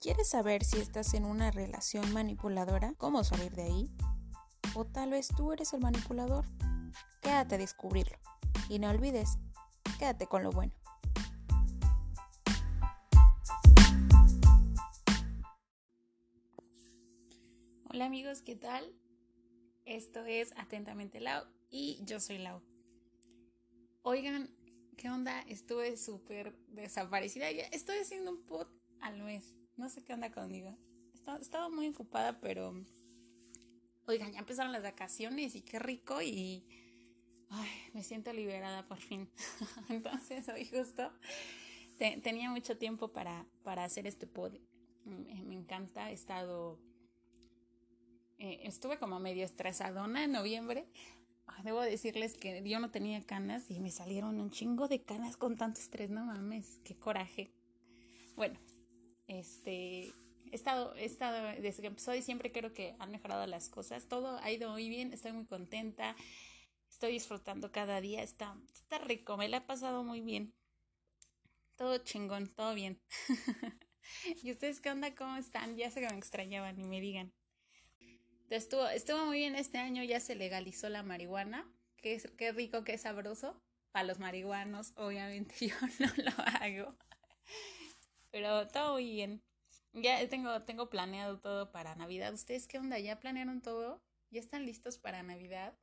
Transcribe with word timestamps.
¿Quieres 0.00 0.30
saber 0.30 0.64
si 0.64 0.78
estás 0.78 1.12
en 1.12 1.26
una 1.26 1.50
relación 1.50 2.10
manipuladora? 2.14 2.94
¿Cómo 2.96 3.22
salir 3.22 3.52
de 3.52 3.64
ahí? 3.64 3.90
¿O 4.74 4.86
tal 4.86 5.10
vez 5.10 5.28
tú 5.28 5.52
eres 5.52 5.74
el 5.74 5.80
manipulador? 5.80 6.46
Quédate 7.20 7.56
a 7.56 7.58
descubrirlo. 7.58 8.16
Y 8.70 8.78
no 8.78 8.88
olvides, 8.88 9.36
quédate 9.98 10.26
con 10.26 10.42
lo 10.42 10.52
bueno. 10.52 10.72
Hola 17.90 18.06
amigos, 18.06 18.40
¿qué 18.40 18.56
tal? 18.56 18.90
Esto 19.84 20.24
es 20.24 20.54
Atentamente 20.56 21.20
Lau 21.20 21.44
y 21.68 22.02
yo 22.06 22.20
soy 22.20 22.38
Lau. 22.38 22.62
Oigan, 24.00 24.48
¿qué 24.96 25.10
onda? 25.10 25.42
Estuve 25.42 25.98
súper 25.98 26.56
desaparecida. 26.68 27.50
Estoy 27.50 27.98
haciendo 27.98 28.30
un 28.30 28.46
pod 28.46 28.66
al 29.02 29.22
mes. 29.22 29.59
No 29.80 29.88
sé 29.88 30.04
qué 30.04 30.12
onda 30.12 30.30
conmigo. 30.30 30.76
Estaba, 31.40 31.70
muy 31.70 31.88
ocupada, 31.88 32.38
pero... 32.38 32.74
Oigan, 34.06 34.30
ya 34.30 34.40
empezaron 34.40 34.72
las 34.72 34.82
vacaciones 34.82 35.54
y 35.54 35.62
qué 35.62 35.78
rico 35.78 36.20
y... 36.20 36.66
Ay, 37.48 37.70
me 37.94 38.02
siento 38.02 38.30
liberada 38.34 38.86
por 38.86 38.98
fin. 38.98 39.30
Entonces, 39.88 40.46
hoy 40.50 40.66
justo 40.66 41.10
tenía 42.22 42.50
mucho 42.50 42.76
tiempo 42.76 43.08
para, 43.08 43.46
para 43.62 43.84
hacer 43.84 44.06
este 44.06 44.26
pod. 44.26 44.52
Me, 45.06 45.54
encanta, 45.54 46.10
he 46.10 46.12
estado... 46.12 46.78
Eh, 48.36 48.60
estuve 48.64 48.98
como 48.98 49.18
medio 49.18 49.46
estresadona 49.46 50.24
en 50.24 50.32
noviembre. 50.32 50.88
debo 51.64 51.80
decirles 51.80 52.36
que 52.36 52.62
yo 52.68 52.80
no 52.80 52.90
tenía 52.90 53.22
canas 53.22 53.70
y 53.70 53.80
me 53.80 53.90
salieron 53.90 54.40
un 54.40 54.50
chingo 54.50 54.88
de 54.88 55.00
canas 55.00 55.38
con 55.38 55.56
tanto 55.56 55.80
estrés. 55.80 56.10
No 56.10 56.26
mames, 56.26 56.80
qué 56.84 56.98
coraje. 56.98 57.54
Bueno, 58.36 58.60
este, 59.30 60.12
he 60.50 60.54
estado, 60.54 60.94
he 60.96 61.04
estado, 61.04 61.46
desde 61.60 61.82
que 61.82 61.88
empezó 61.88 62.12
siempre 62.20 62.50
creo 62.50 62.72
que 62.72 62.96
han 62.98 63.10
mejorado 63.10 63.46
las 63.46 63.68
cosas. 63.68 64.08
Todo 64.08 64.38
ha 64.38 64.50
ido 64.50 64.70
muy 64.70 64.88
bien, 64.88 65.12
estoy 65.12 65.32
muy 65.32 65.46
contenta. 65.46 66.16
Estoy 66.90 67.12
disfrutando 67.12 67.70
cada 67.70 68.00
día, 68.00 68.22
está, 68.22 68.56
está 68.72 68.98
rico, 68.98 69.36
me 69.36 69.48
la 69.48 69.58
he 69.58 69.60
pasado 69.60 70.02
muy 70.02 70.20
bien. 70.20 70.52
Todo 71.76 71.98
chingón, 71.98 72.48
todo 72.48 72.74
bien. 72.74 73.00
¿Y 74.42 74.50
ustedes 74.50 74.80
qué 74.80 74.90
onda? 74.90 75.14
¿Cómo 75.14 75.36
están? 75.36 75.76
Ya 75.76 75.90
que 75.90 76.00
me 76.00 76.18
extrañaban 76.18 76.78
y 76.78 76.84
me 76.84 77.00
digan. 77.00 77.32
Estuvo, 78.50 78.88
estuvo 78.88 79.24
muy 79.26 79.38
bien 79.38 79.54
este 79.54 79.78
año, 79.78 80.02
ya 80.02 80.18
se 80.18 80.34
legalizó 80.34 80.88
la 80.88 81.04
marihuana. 81.04 81.72
Qué, 81.98 82.20
qué 82.36 82.50
rico, 82.52 82.82
qué 82.82 82.98
sabroso. 82.98 83.62
Para 83.92 84.06
los 84.06 84.18
marihuanos, 84.18 84.92
obviamente 84.96 85.54
yo 85.68 85.74
no 86.00 86.12
lo 86.16 86.32
hago. 86.44 86.96
Pero 88.30 88.68
todo 88.68 88.96
bien. 88.96 89.42
Ya 89.92 90.26
tengo, 90.28 90.62
tengo 90.62 90.88
planeado 90.88 91.40
todo 91.40 91.72
para 91.72 91.96
Navidad. 91.96 92.32
¿Ustedes 92.32 92.66
qué 92.66 92.78
onda? 92.78 92.98
¿Ya 92.98 93.18
planearon 93.18 93.60
todo? 93.60 94.02
¿Ya 94.30 94.40
están 94.40 94.64
listos 94.64 94.98
para 94.98 95.22
Navidad? 95.22 95.76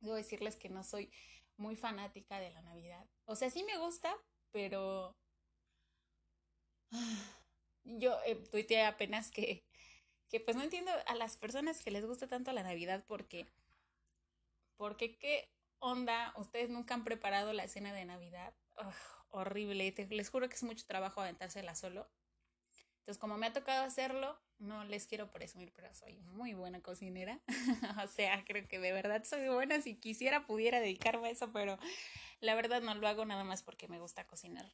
Debo 0.00 0.14
decirles 0.14 0.56
que 0.56 0.68
no 0.68 0.84
soy 0.84 1.10
muy 1.56 1.76
fanática 1.76 2.38
de 2.38 2.50
la 2.50 2.62
Navidad. 2.62 3.06
O 3.24 3.34
sea, 3.34 3.50
sí 3.50 3.64
me 3.64 3.78
gusta, 3.78 4.16
pero 4.52 5.16
yo 7.84 8.16
eh, 8.26 8.36
tuiteé 8.50 8.84
apenas 8.84 9.30
que, 9.30 9.64
que 10.28 10.40
pues 10.40 10.56
no 10.56 10.62
entiendo 10.62 10.92
a 11.06 11.14
las 11.14 11.36
personas 11.36 11.82
que 11.82 11.90
les 11.90 12.06
gusta 12.06 12.28
tanto 12.28 12.52
la 12.52 12.62
Navidad 12.62 13.04
porque, 13.06 13.46
porque 14.76 15.18
qué 15.18 15.50
onda, 15.80 16.32
ustedes 16.36 16.70
nunca 16.70 16.94
han 16.94 17.04
preparado 17.04 17.52
la 17.52 17.68
cena 17.68 17.92
de 17.92 18.04
Navidad 18.04 18.54
horrible. 19.30 19.94
les 20.10 20.30
juro 20.30 20.48
que 20.48 20.54
es 20.54 20.62
mucho 20.62 20.84
trabajo 20.86 21.20
aventársela 21.20 21.74
solo. 21.74 22.10
Entonces, 23.00 23.18
como 23.18 23.38
me 23.38 23.46
ha 23.46 23.52
tocado 23.52 23.82
hacerlo, 23.84 24.38
no 24.58 24.84
les 24.84 25.06
quiero 25.06 25.32
presumir, 25.32 25.72
pero 25.74 25.92
soy 25.94 26.18
muy 26.18 26.54
buena 26.54 26.80
cocinera. 26.82 27.40
o 28.04 28.06
sea, 28.08 28.44
creo 28.44 28.68
que 28.68 28.78
de 28.78 28.92
verdad 28.92 29.24
soy 29.24 29.48
buena. 29.48 29.80
Si 29.80 29.96
quisiera, 29.96 30.46
pudiera 30.46 30.80
dedicarme 30.80 31.28
a 31.28 31.30
eso, 31.30 31.50
pero 31.52 31.78
la 32.40 32.54
verdad 32.54 32.82
no 32.82 32.94
lo 32.94 33.08
hago 33.08 33.24
nada 33.24 33.44
más 33.44 33.62
porque 33.62 33.88
me 33.88 33.98
gusta 33.98 34.26
cocinar. 34.26 34.70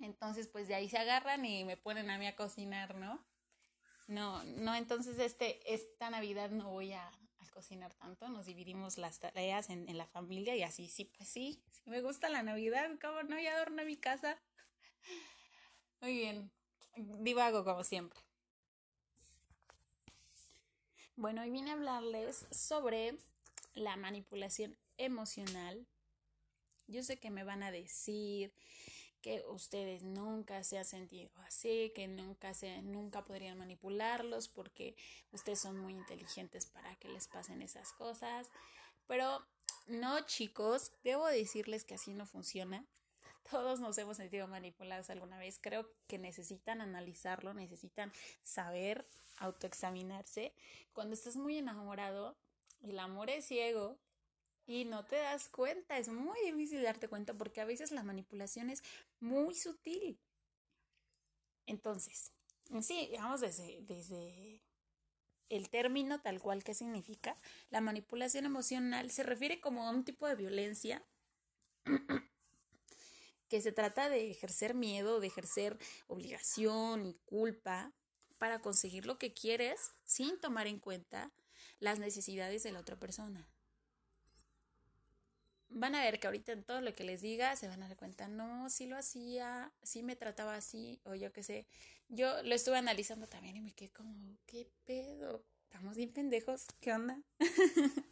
Entonces, 0.00 0.48
pues 0.48 0.68
de 0.68 0.74
ahí 0.74 0.88
se 0.88 0.98
agarran 0.98 1.44
y 1.44 1.64
me 1.64 1.76
ponen 1.76 2.10
a 2.10 2.18
mí 2.18 2.26
a 2.26 2.36
cocinar, 2.36 2.94
¿no? 2.94 3.24
No, 4.08 4.42
no, 4.44 4.74
entonces 4.74 5.18
este, 5.18 5.72
esta 5.72 6.10
Navidad 6.10 6.50
no 6.50 6.70
voy 6.70 6.92
a, 6.92 7.10
cocinar 7.50 7.94
tanto, 7.94 8.28
nos 8.28 8.46
dividimos 8.46 8.98
las 8.98 9.18
tareas 9.18 9.70
en, 9.70 9.96
la 9.96 10.06
familia 10.06 10.56
y 10.56 10.62
así, 10.62 10.88
sí, 10.88 11.04
pues 11.04 11.28
sí, 11.28 11.62
me 11.84 12.00
gusta 12.00 12.28
la 12.28 12.42
Navidad, 12.42 12.90
como 13.00 13.22
no, 13.24 13.38
ya 13.38 13.54
adorno 13.54 13.84
mi 13.84 13.96
casa. 13.96 14.40
Muy 16.00 16.14
bien, 16.14 16.50
divago 16.96 17.64
como 17.64 17.84
siempre. 17.84 18.18
Bueno, 21.16 21.42
hoy 21.42 21.50
vine 21.50 21.70
a 21.70 21.74
hablarles 21.74 22.46
sobre 22.50 23.14
la 23.74 23.96
manipulación 23.96 24.78
emocional. 24.96 25.86
Yo 26.86 27.02
sé 27.02 27.18
que 27.18 27.30
me 27.30 27.44
van 27.44 27.62
a 27.62 27.70
decir 27.70 28.54
que 29.20 29.44
ustedes 29.48 30.02
nunca 30.02 30.64
se 30.64 30.78
han 30.78 30.84
sentido 30.84 31.30
así, 31.46 31.92
que 31.94 32.08
nunca 32.08 32.54
se, 32.54 32.82
nunca 32.82 33.24
podrían 33.24 33.58
manipularlos 33.58 34.48
porque 34.48 34.96
ustedes 35.32 35.60
son 35.60 35.78
muy 35.78 35.92
inteligentes 35.92 36.66
para 36.66 36.94
que 36.96 37.08
les 37.08 37.28
pasen 37.28 37.62
esas 37.62 37.92
cosas. 37.92 38.48
Pero 39.06 39.44
no, 39.86 40.20
chicos, 40.26 40.92
debo 41.02 41.26
decirles 41.26 41.84
que 41.84 41.94
así 41.94 42.12
no 42.12 42.26
funciona. 42.26 42.86
Todos 43.50 43.80
nos 43.80 43.98
hemos 43.98 44.16
sentido 44.16 44.46
manipulados 44.48 45.10
alguna 45.10 45.38
vez. 45.38 45.58
Creo 45.60 45.90
que 46.06 46.18
necesitan 46.18 46.80
analizarlo, 46.80 47.54
necesitan 47.54 48.12
saber, 48.42 49.04
autoexaminarse. 49.36 50.54
Cuando 50.92 51.14
estás 51.14 51.36
muy 51.36 51.58
enamorado, 51.58 52.36
el 52.82 52.98
amor 52.98 53.30
es 53.30 53.46
ciego 53.46 53.98
y 54.66 54.84
no 54.84 55.04
te 55.04 55.16
das 55.16 55.48
cuenta. 55.48 55.98
Es 55.98 56.08
muy 56.08 56.38
difícil 56.44 56.82
darte 56.82 57.08
cuenta 57.08 57.34
porque 57.34 57.60
a 57.60 57.64
veces 57.64 57.90
la 57.90 58.02
manipulación 58.02 58.70
es 58.70 58.82
muy 59.18 59.54
sutil. 59.54 60.18
Entonces, 61.66 62.32
sí, 62.82 63.08
digamos 63.10 63.40
desde, 63.40 63.82
desde 63.82 64.62
el 65.48 65.68
término 65.68 66.20
tal 66.20 66.40
cual 66.40 66.64
que 66.64 66.74
significa, 66.74 67.36
la 67.70 67.80
manipulación 67.80 68.44
emocional 68.44 69.10
se 69.10 69.22
refiere 69.22 69.60
como 69.60 69.86
a 69.86 69.90
un 69.90 70.04
tipo 70.04 70.26
de 70.26 70.36
violencia 70.36 71.04
que 73.48 73.60
se 73.60 73.72
trata 73.72 74.08
de 74.08 74.30
ejercer 74.30 74.74
miedo, 74.74 75.20
de 75.20 75.26
ejercer 75.26 75.78
obligación 76.06 77.06
y 77.06 77.14
culpa 77.24 77.92
para 78.38 78.62
conseguir 78.62 79.06
lo 79.06 79.18
que 79.18 79.34
quieres 79.34 79.92
sin 80.04 80.40
tomar 80.40 80.66
en 80.66 80.78
cuenta 80.78 81.32
las 81.78 81.98
necesidades 81.98 82.62
de 82.62 82.72
la 82.72 82.80
otra 82.80 82.98
persona 82.98 83.48
van 85.70 85.94
a 85.94 86.02
ver 86.02 86.20
que 86.20 86.26
ahorita 86.26 86.52
en 86.52 86.64
todo 86.64 86.80
lo 86.80 86.92
que 86.92 87.04
les 87.04 87.22
diga 87.22 87.56
se 87.56 87.68
van 87.68 87.82
a 87.82 87.88
dar 87.88 87.96
cuenta, 87.96 88.28
no, 88.28 88.68
sí 88.70 88.86
lo 88.86 88.96
hacía, 88.96 89.72
sí 89.82 90.02
me 90.02 90.16
trataba 90.16 90.54
así, 90.56 91.00
o 91.04 91.14
yo 91.14 91.32
qué 91.32 91.42
sé. 91.42 91.66
Yo 92.08 92.42
lo 92.42 92.54
estuve 92.54 92.76
analizando 92.76 93.28
también 93.28 93.56
y 93.56 93.60
me 93.60 93.72
quedé 93.72 93.90
como, 93.90 94.36
¿qué 94.46 94.68
pedo? 94.84 95.44
Estamos 95.64 95.96
bien 95.96 96.12
pendejos, 96.12 96.66
¿qué 96.80 96.92
onda? 96.92 97.22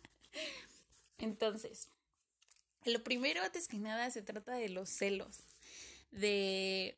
Entonces, 1.18 1.88
lo 2.84 3.02
primero, 3.02 3.42
antes 3.42 3.66
que 3.66 3.78
nada, 3.78 4.10
se 4.10 4.22
trata 4.22 4.54
de 4.54 4.68
los 4.68 4.88
celos, 4.88 5.40
de 6.12 6.96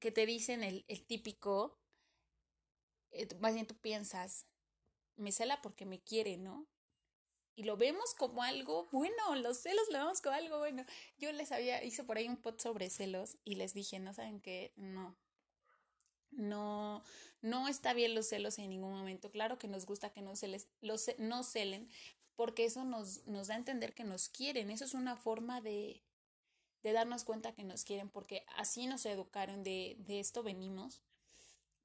que 0.00 0.10
te 0.10 0.24
dicen 0.24 0.62
el, 0.62 0.84
el 0.88 1.04
típico, 1.04 1.78
eh, 3.10 3.28
más 3.40 3.52
bien 3.52 3.66
tú 3.66 3.76
piensas, 3.76 4.46
me 5.16 5.32
cela 5.32 5.60
porque 5.60 5.84
me 5.84 6.00
quiere, 6.00 6.38
¿no? 6.38 6.66
Y 7.56 7.62
lo 7.62 7.78
vemos 7.78 8.14
como 8.14 8.42
algo 8.42 8.86
bueno, 8.92 9.34
los 9.36 9.58
celos 9.58 9.86
lo 9.90 9.98
vemos 9.98 10.20
como 10.20 10.36
algo 10.36 10.58
bueno. 10.58 10.84
Yo 11.18 11.32
les 11.32 11.50
había, 11.52 11.82
hice 11.82 12.04
por 12.04 12.18
ahí 12.18 12.28
un 12.28 12.36
pot 12.36 12.60
sobre 12.60 12.90
celos 12.90 13.38
y 13.44 13.54
les 13.54 13.72
dije, 13.72 13.98
no 13.98 14.12
saben 14.12 14.40
qué, 14.40 14.74
no, 14.76 15.16
no, 16.30 17.02
no 17.40 17.66
está 17.66 17.94
bien 17.94 18.14
los 18.14 18.28
celos 18.28 18.58
en 18.58 18.68
ningún 18.68 18.92
momento. 18.92 19.30
Claro 19.30 19.58
que 19.58 19.68
nos 19.68 19.86
gusta 19.86 20.10
que 20.10 20.20
no, 20.20 20.36
celes, 20.36 20.68
los, 20.82 21.10
no 21.16 21.42
celen, 21.42 21.88
porque 22.36 22.66
eso 22.66 22.84
nos, 22.84 23.26
nos 23.26 23.48
da 23.48 23.54
a 23.54 23.58
entender 23.58 23.94
que 23.94 24.04
nos 24.04 24.28
quieren. 24.28 24.70
Eso 24.70 24.84
es 24.84 24.92
una 24.92 25.16
forma 25.16 25.62
de, 25.62 26.02
de 26.82 26.92
darnos 26.92 27.24
cuenta 27.24 27.54
que 27.54 27.64
nos 27.64 27.84
quieren, 27.84 28.10
porque 28.10 28.44
así 28.56 28.86
nos 28.86 29.06
educaron, 29.06 29.64
de, 29.64 29.96
de 30.00 30.20
esto 30.20 30.42
venimos. 30.42 31.00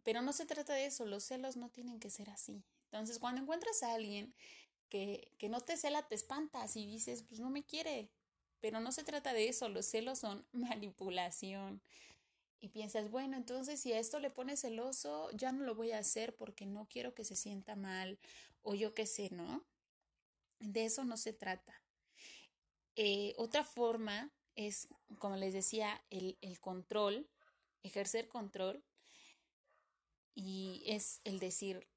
Pero 0.04 0.22
no 0.22 0.34
se 0.34 0.46
trata 0.46 0.74
de 0.74 0.88
eso, 0.88 1.06
los 1.06 1.24
celos 1.24 1.56
no 1.56 1.70
tienen 1.70 2.02
que 2.02 2.10
ser 2.10 2.30
así. 2.30 2.66
Entonces, 2.92 3.20
cuando 3.20 3.42
encuentras 3.42 3.84
a 3.84 3.94
alguien 3.94 4.34
que, 4.92 5.34
que 5.40 5.50
no 5.50 5.62
te 5.62 5.78
cela, 5.78 6.08
te 6.08 6.16
espantas 6.16 6.76
y 6.76 6.86
dices, 6.86 7.24
pues 7.24 7.40
no 7.40 7.50
me 7.50 7.64
quiere. 7.64 8.12
Pero 8.60 8.80
no 8.80 8.92
se 8.92 9.04
trata 9.04 9.34
de 9.34 9.48
eso, 9.50 9.70
los 9.70 9.88
celos 9.88 10.20
son 10.20 10.46
manipulación. 10.52 11.82
Y 12.60 12.70
piensas, 12.70 13.10
bueno, 13.10 13.38
entonces 13.38 13.80
si 13.82 13.94
a 13.94 14.00
esto 14.00 14.20
le 14.20 14.30
pones 14.30 14.62
celoso, 14.62 15.32
ya 15.32 15.52
no 15.52 15.64
lo 15.64 15.74
voy 15.74 15.94
a 15.94 16.00
hacer 16.00 16.36
porque 16.36 16.68
no 16.68 16.88
quiero 16.88 17.16
que 17.16 17.24
se 17.26 17.36
sienta 17.36 17.76
mal 17.76 18.20
o 18.62 18.76
yo 18.76 18.94
qué 18.94 19.08
sé, 19.08 19.30
¿no? 19.32 19.66
De 20.60 20.86
eso 20.86 21.04
no 21.06 21.18
se 21.18 21.34
trata. 21.34 21.82
Eh, 22.96 23.34
otra 23.38 23.64
forma 23.64 24.32
es, 24.56 24.90
como 25.18 25.38
les 25.38 25.54
decía, 25.54 26.04
el, 26.12 26.38
el 26.42 26.60
control 26.60 27.28
ejercer 27.84 28.28
control 28.28 28.84
y 30.34 30.84
es 30.86 31.22
el 31.24 31.40
decir, 31.40 31.88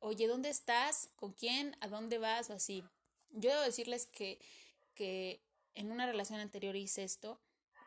oye, 0.00 0.26
¿dónde 0.26 0.50
estás? 0.50 1.10
¿Con 1.16 1.32
quién? 1.32 1.76
¿A 1.80 1.88
dónde 1.88 2.18
vas? 2.18 2.50
O 2.50 2.54
así. 2.54 2.84
Yo 3.30 3.50
debo 3.50 3.62
decirles 3.62 4.06
que, 4.06 4.38
que 4.94 5.42
en 5.74 5.90
una 5.90 6.06
relación 6.06 6.40
anterior 6.40 6.76
hice 6.76 7.04
esto, 7.04 7.40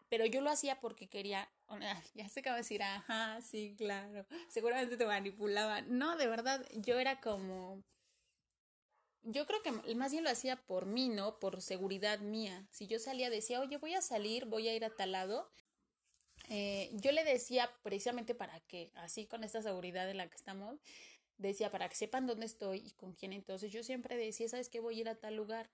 pero 0.10 0.26
yo 0.26 0.42
lo 0.42 0.50
hacía 0.50 0.80
porque 0.80 1.08
quería, 1.08 1.50
ya 2.16 2.30
sé 2.30 2.42
que 2.42 2.50
va 2.50 2.56
decir, 2.56 2.84
ajá, 2.84 3.42
sí, 3.42 3.76
claro, 3.78 4.26
seguramente 4.50 4.98
te 4.98 5.06
manipulaba. 5.06 5.82
No, 5.82 6.18
de 6.18 6.28
verdad, 6.28 6.66
yo 6.74 7.00
era 7.00 7.20
como, 7.22 7.84
yo 9.24 9.46
creo 9.46 9.62
que 9.62 9.96
más 9.96 10.12
bien 10.12 10.24
lo 10.24 10.30
hacía 10.30 10.56
por 10.56 10.86
mí, 10.86 11.10
¿no? 11.10 11.40
Por 11.40 11.62
seguridad 11.62 12.20
mía. 12.20 12.68
Si 12.72 12.88
yo 12.88 13.00
salía, 13.00 13.30
decía, 13.30 13.60
oye, 13.60 13.78
voy 13.78 13.94
a 13.94 14.02
salir, 14.02 14.46
voy 14.46 14.68
a 14.68 14.76
ir 14.76 14.86
a 14.86 14.96
tal 14.96 15.12
lado. 15.12 15.52
Eh, 16.48 16.90
yo 16.94 17.12
le 17.12 17.24
decía 17.24 17.70
precisamente 17.84 18.34
para 18.34 18.60
que, 18.62 18.92
así 18.96 19.28
con 19.28 19.44
esta 19.44 19.62
seguridad 19.62 20.10
en 20.10 20.18
la 20.18 20.28
que 20.28 20.36
estamos, 20.36 20.80
decía 21.40 21.72
para 21.72 21.90
que 21.90 21.96
sepan 21.96 22.28
dónde 22.28 22.46
estoy 22.46 22.80
y 22.86 22.92
con 22.92 23.14
quién. 23.14 23.34
Entonces 23.34 23.72
yo 23.72 23.82
siempre 23.82 24.16
decía, 24.16 24.48
¿sabes 24.48 24.70
qué? 24.70 24.80
Voy 24.80 24.98
a 24.98 25.02
ir 25.02 25.10
a 25.10 25.16
tal 25.16 25.36
lugar. 25.36 25.70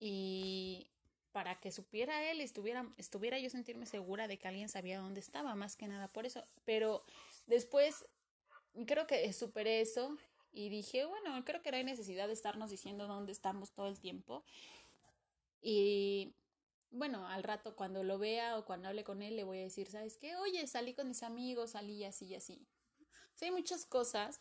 Y 0.00 0.86
para 1.32 1.60
que 1.60 1.70
supiera 1.72 2.30
él, 2.30 2.40
estuviera, 2.40 2.90
estuviera 2.96 3.38
yo 3.38 3.50
sentirme 3.50 3.84
segura 3.84 4.28
de 4.28 4.38
que 4.38 4.48
alguien 4.48 4.68
sabía 4.70 5.00
dónde 5.00 5.20
estaba, 5.20 5.54
más 5.54 5.76
que 5.76 5.88
nada 5.88 6.08
por 6.08 6.24
eso. 6.24 6.42
Pero 6.64 7.04
después 7.46 8.06
creo 8.86 9.06
que 9.06 9.30
superé 9.32 9.80
eso 9.80 10.16
y 10.52 10.68
dije, 10.68 11.04
bueno, 11.04 11.44
creo 11.44 11.60
que 11.62 11.70
no 11.70 11.76
hay 11.76 11.84
necesidad 11.84 12.28
de 12.28 12.32
estarnos 12.32 12.70
diciendo 12.70 13.06
dónde 13.06 13.32
estamos 13.32 13.72
todo 13.72 13.88
el 13.88 13.98
tiempo. 13.98 14.44
Y 15.60 16.32
bueno, 16.90 17.26
al 17.26 17.42
rato 17.42 17.74
cuando 17.74 18.04
lo 18.04 18.18
vea 18.18 18.56
o 18.56 18.64
cuando 18.64 18.88
hable 18.88 19.04
con 19.04 19.20
él 19.20 19.36
le 19.36 19.44
voy 19.44 19.58
a 19.58 19.62
decir, 19.62 19.90
¿sabes 19.90 20.16
qué? 20.16 20.36
Oye, 20.36 20.66
salí 20.66 20.94
con 20.94 21.08
mis 21.08 21.22
amigos, 21.22 21.72
salí 21.72 22.04
así 22.04 22.26
y 22.26 22.34
así. 22.36 22.66
Hay 23.40 23.50
muchas 23.50 23.84
cosas 23.84 24.40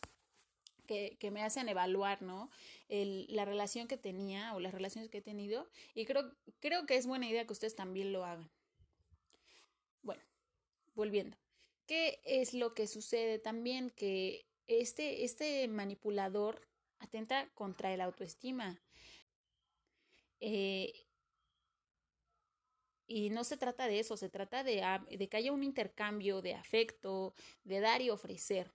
que, 0.86 1.18
que, 1.20 1.32
me 1.32 1.44
hacen 1.44 1.68
evaluar, 1.70 2.22
¿no? 2.22 2.50
La 2.88 3.46
relación 3.46 3.88
que 3.88 3.98
tenía 3.98 4.54
o 4.56 4.60
las 4.60 4.74
relaciones 4.74 5.10
que 5.10 5.18
he 5.18 5.22
tenido 5.22 5.68
y 5.94 6.06
creo, 6.06 6.32
creo 6.60 6.86
que 6.86 6.96
es 6.96 7.08
buena 7.08 7.28
idea 7.28 7.46
que 7.46 7.54
ustedes 7.54 7.76
también 7.76 8.14
lo 8.14 8.26
hagan. 8.26 8.50
Bueno, 10.02 10.24
volviendo. 10.94 11.38
¿Qué 11.88 12.20
es 12.26 12.54
lo 12.54 12.74
que 12.74 12.88
sucede 12.88 13.40
también? 13.40 13.90
Que 13.92 14.48
este, 14.68 15.24
este 15.24 15.68
manipulador 15.68 16.68
atenta 17.00 17.50
contra 17.54 17.94
el 17.94 18.02
autoestima. 18.02 18.82
Eh, 20.40 20.94
y 23.08 23.30
no 23.30 23.44
se 23.44 23.58
trata 23.58 23.88
de 23.88 24.00
eso, 24.00 24.18
se 24.18 24.30
trata 24.30 24.64
de, 24.64 24.84
de, 25.12 25.30
que 25.30 25.38
haya 25.38 25.52
un 25.52 25.64
intercambio 25.64 26.42
de 26.42 26.56
afecto, 26.56 27.36
de 27.64 27.80
dar 27.80 28.02
y 28.02 28.10
ofrecer. 28.10 28.74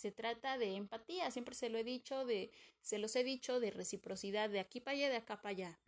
Se 0.00 0.10
trata 0.10 0.56
de 0.56 0.76
empatía, 0.76 1.30
siempre 1.30 1.54
se 1.54 1.68
lo 1.68 1.76
he 1.76 1.84
dicho, 1.84 2.24
de, 2.24 2.50
se 2.80 2.98
los 2.98 3.14
he 3.16 3.22
dicho, 3.22 3.60
de 3.60 3.70
reciprocidad, 3.70 4.48
de 4.48 4.58
aquí 4.58 4.80
para 4.80 4.96
allá, 4.96 5.10
de 5.10 5.16
acá 5.16 5.42
para 5.42 5.50
allá. 5.50 5.78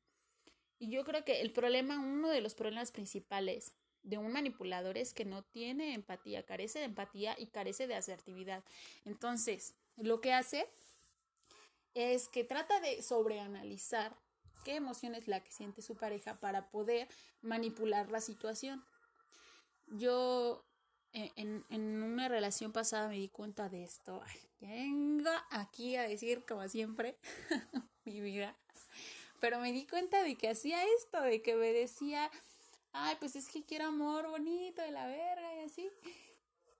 Y 0.78 0.90
yo 0.90 1.02
creo 1.04 1.24
que 1.24 1.40
el 1.40 1.50
problema, 1.50 1.98
uno 1.98 2.28
de 2.28 2.42
los 2.42 2.54
problemas 2.54 2.92
principales 2.92 3.72
de 4.02 4.18
un 4.18 4.30
manipulador 4.30 4.98
es 4.98 5.14
que 5.14 5.24
no 5.24 5.44
tiene 5.44 5.94
empatía, 5.94 6.44
carece 6.44 6.80
de 6.80 6.84
empatía 6.84 7.34
y 7.38 7.46
carece 7.46 7.86
de 7.86 7.94
asertividad. 7.94 8.62
Entonces, 9.06 9.72
lo 9.96 10.20
que 10.20 10.34
hace 10.34 10.66
es 11.94 12.28
que 12.28 12.44
trata 12.44 12.80
de 12.80 13.00
sobreanalizar 13.00 14.14
qué 14.62 14.76
emoción 14.76 15.14
es 15.14 15.26
la 15.26 15.42
que 15.42 15.52
siente 15.52 15.80
su 15.80 15.96
pareja 15.96 16.34
para 16.34 16.70
poder 16.70 17.08
manipular 17.40 18.10
la 18.10 18.20
situación. 18.20 18.84
Yo 19.86 20.66
en, 21.12 21.64
en 21.68 22.02
una 22.02 22.28
relación 22.28 22.72
pasada 22.72 23.08
me 23.08 23.16
di 23.16 23.28
cuenta 23.28 23.68
de 23.68 23.84
esto. 23.84 24.22
Ay, 24.24 24.40
venga 24.60 25.44
aquí 25.50 25.96
a 25.96 26.02
decir 26.02 26.44
como 26.46 26.68
siempre 26.68 27.16
mi 28.04 28.20
vida. 28.20 28.56
Pero 29.40 29.58
me 29.58 29.72
di 29.72 29.86
cuenta 29.86 30.22
de 30.22 30.36
que 30.36 30.50
hacía 30.50 30.78
esto, 30.98 31.20
de 31.20 31.42
que 31.42 31.56
me 31.56 31.72
decía, 31.72 32.30
ay, 32.92 33.16
pues 33.18 33.36
es 33.36 33.48
que 33.48 33.64
quiero 33.64 33.86
amor 33.86 34.28
bonito 34.28 34.82
de 34.82 34.92
la 34.92 35.06
verga 35.06 35.56
y 35.56 35.64
así. 35.64 35.90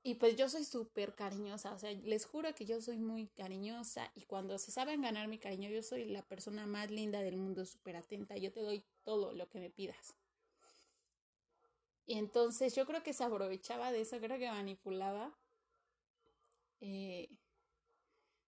Y 0.04 0.14
pues 0.14 0.36
yo 0.36 0.48
soy 0.48 0.64
súper 0.64 1.14
cariñosa, 1.14 1.72
o 1.72 1.78
sea, 1.78 1.92
les 1.92 2.24
juro 2.24 2.52
que 2.56 2.64
yo 2.64 2.80
soy 2.82 2.98
muy 2.98 3.28
cariñosa 3.28 4.10
y 4.16 4.22
cuando 4.22 4.58
se 4.58 4.72
saben 4.72 5.00
ganar 5.00 5.28
mi 5.28 5.38
cariño, 5.38 5.70
yo 5.70 5.80
soy 5.82 6.06
la 6.06 6.22
persona 6.22 6.66
más 6.66 6.90
linda 6.90 7.20
del 7.22 7.36
mundo, 7.36 7.64
súper 7.64 7.94
atenta, 7.94 8.36
yo 8.36 8.52
te 8.52 8.60
doy 8.60 8.84
todo 9.04 9.32
lo 9.32 9.48
que 9.48 9.60
me 9.60 9.70
pidas. 9.70 10.14
Y 12.12 12.18
entonces 12.18 12.74
yo 12.74 12.84
creo 12.84 13.02
que 13.02 13.14
se 13.14 13.24
aprovechaba 13.24 13.90
de 13.90 14.02
eso, 14.02 14.18
creo 14.20 14.38
que 14.38 14.50
manipulaba. 14.50 15.32
Eh, 16.82 17.30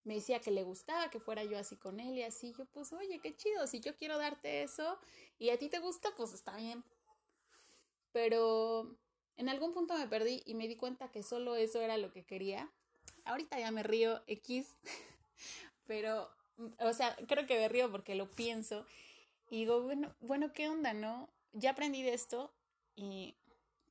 me 0.02 0.16
decía 0.16 0.38
que 0.38 0.50
le 0.50 0.64
gustaba 0.64 1.08
que 1.08 1.18
fuera 1.18 1.44
yo 1.44 1.56
así 1.56 1.78
con 1.78 1.98
él 1.98 2.18
y 2.18 2.24
así. 2.24 2.52
Yo, 2.58 2.66
pues, 2.66 2.92
oye, 2.92 3.20
qué 3.22 3.34
chido, 3.34 3.66
si 3.66 3.80
yo 3.80 3.96
quiero 3.96 4.18
darte 4.18 4.64
eso 4.64 4.98
y 5.38 5.48
a 5.48 5.58
ti 5.58 5.70
te 5.70 5.78
gusta, 5.78 6.10
pues 6.14 6.34
está 6.34 6.54
bien. 6.58 6.84
Pero 8.12 8.98
en 9.38 9.48
algún 9.48 9.72
punto 9.72 9.96
me 9.96 10.08
perdí 10.08 10.42
y 10.44 10.52
me 10.52 10.68
di 10.68 10.76
cuenta 10.76 11.10
que 11.10 11.22
solo 11.22 11.56
eso 11.56 11.80
era 11.80 11.96
lo 11.96 12.12
que 12.12 12.26
quería. 12.26 12.70
Ahorita 13.24 13.58
ya 13.58 13.70
me 13.70 13.82
río 13.82 14.22
X, 14.26 14.76
pero, 15.86 16.28
o 16.80 16.92
sea, 16.92 17.16
creo 17.26 17.46
que 17.46 17.58
me 17.58 17.70
río 17.70 17.90
porque 17.90 18.14
lo 18.14 18.30
pienso 18.30 18.84
y 19.48 19.60
digo, 19.60 19.80
bueno, 19.80 20.14
bueno, 20.20 20.52
¿qué 20.52 20.68
onda, 20.68 20.92
no? 20.92 21.30
Ya 21.54 21.70
aprendí 21.70 22.02
de 22.02 22.12
esto 22.12 22.52
y 22.94 23.34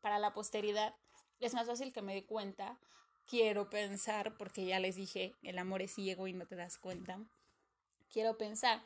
para 0.03 0.19
la 0.19 0.33
posteridad 0.33 0.93
es 1.39 1.55
más 1.55 1.65
fácil 1.65 1.93
que 1.93 2.03
me 2.03 2.13
dé 2.13 2.25
cuenta. 2.25 2.77
Quiero 3.25 3.69
pensar, 3.69 4.35
porque 4.37 4.65
ya 4.65 4.79
les 4.79 4.97
dije, 4.97 5.33
el 5.41 5.57
amor 5.57 5.81
es 5.81 5.95
ciego 5.95 6.27
y 6.27 6.33
no 6.33 6.45
te 6.45 6.55
das 6.55 6.77
cuenta. 6.77 7.25
Quiero 8.11 8.37
pensar 8.37 8.83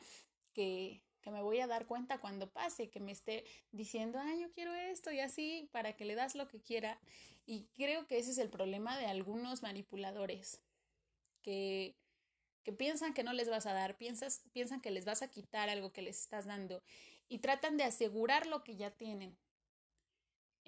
que 0.54 1.02
que 1.20 1.30
me 1.30 1.42
voy 1.42 1.60
a 1.60 1.66
dar 1.66 1.86
cuenta 1.86 2.18
cuando 2.18 2.50
pase, 2.50 2.90
que 2.90 3.00
me 3.00 3.12
esté 3.12 3.44
diciendo, 3.72 4.18
ah, 4.18 4.34
yo 4.40 4.50
quiero 4.52 4.72
esto 4.74 5.10
y 5.10 5.20
así, 5.20 5.68
para 5.72 5.94
que 5.94 6.04
le 6.04 6.14
das 6.14 6.34
lo 6.34 6.48
que 6.48 6.60
quiera. 6.60 6.98
Y 7.46 7.66
creo 7.74 8.06
que 8.06 8.18
ese 8.18 8.30
es 8.30 8.38
el 8.38 8.50
problema 8.50 8.96
de 8.98 9.06
algunos 9.06 9.62
manipuladores, 9.62 10.60
que, 11.42 11.96
que 12.62 12.72
piensan 12.72 13.14
que 13.14 13.24
no 13.24 13.32
les 13.32 13.48
vas 13.48 13.66
a 13.66 13.72
dar, 13.72 13.96
piensas, 13.96 14.42
piensan 14.52 14.80
que 14.80 14.90
les 14.90 15.04
vas 15.04 15.22
a 15.22 15.30
quitar 15.30 15.68
algo 15.68 15.92
que 15.92 16.02
les 16.02 16.20
estás 16.20 16.46
dando 16.46 16.82
y 17.28 17.38
tratan 17.38 17.76
de 17.76 17.84
asegurar 17.84 18.46
lo 18.46 18.64
que 18.64 18.76
ya 18.76 18.90
tienen. 18.90 19.36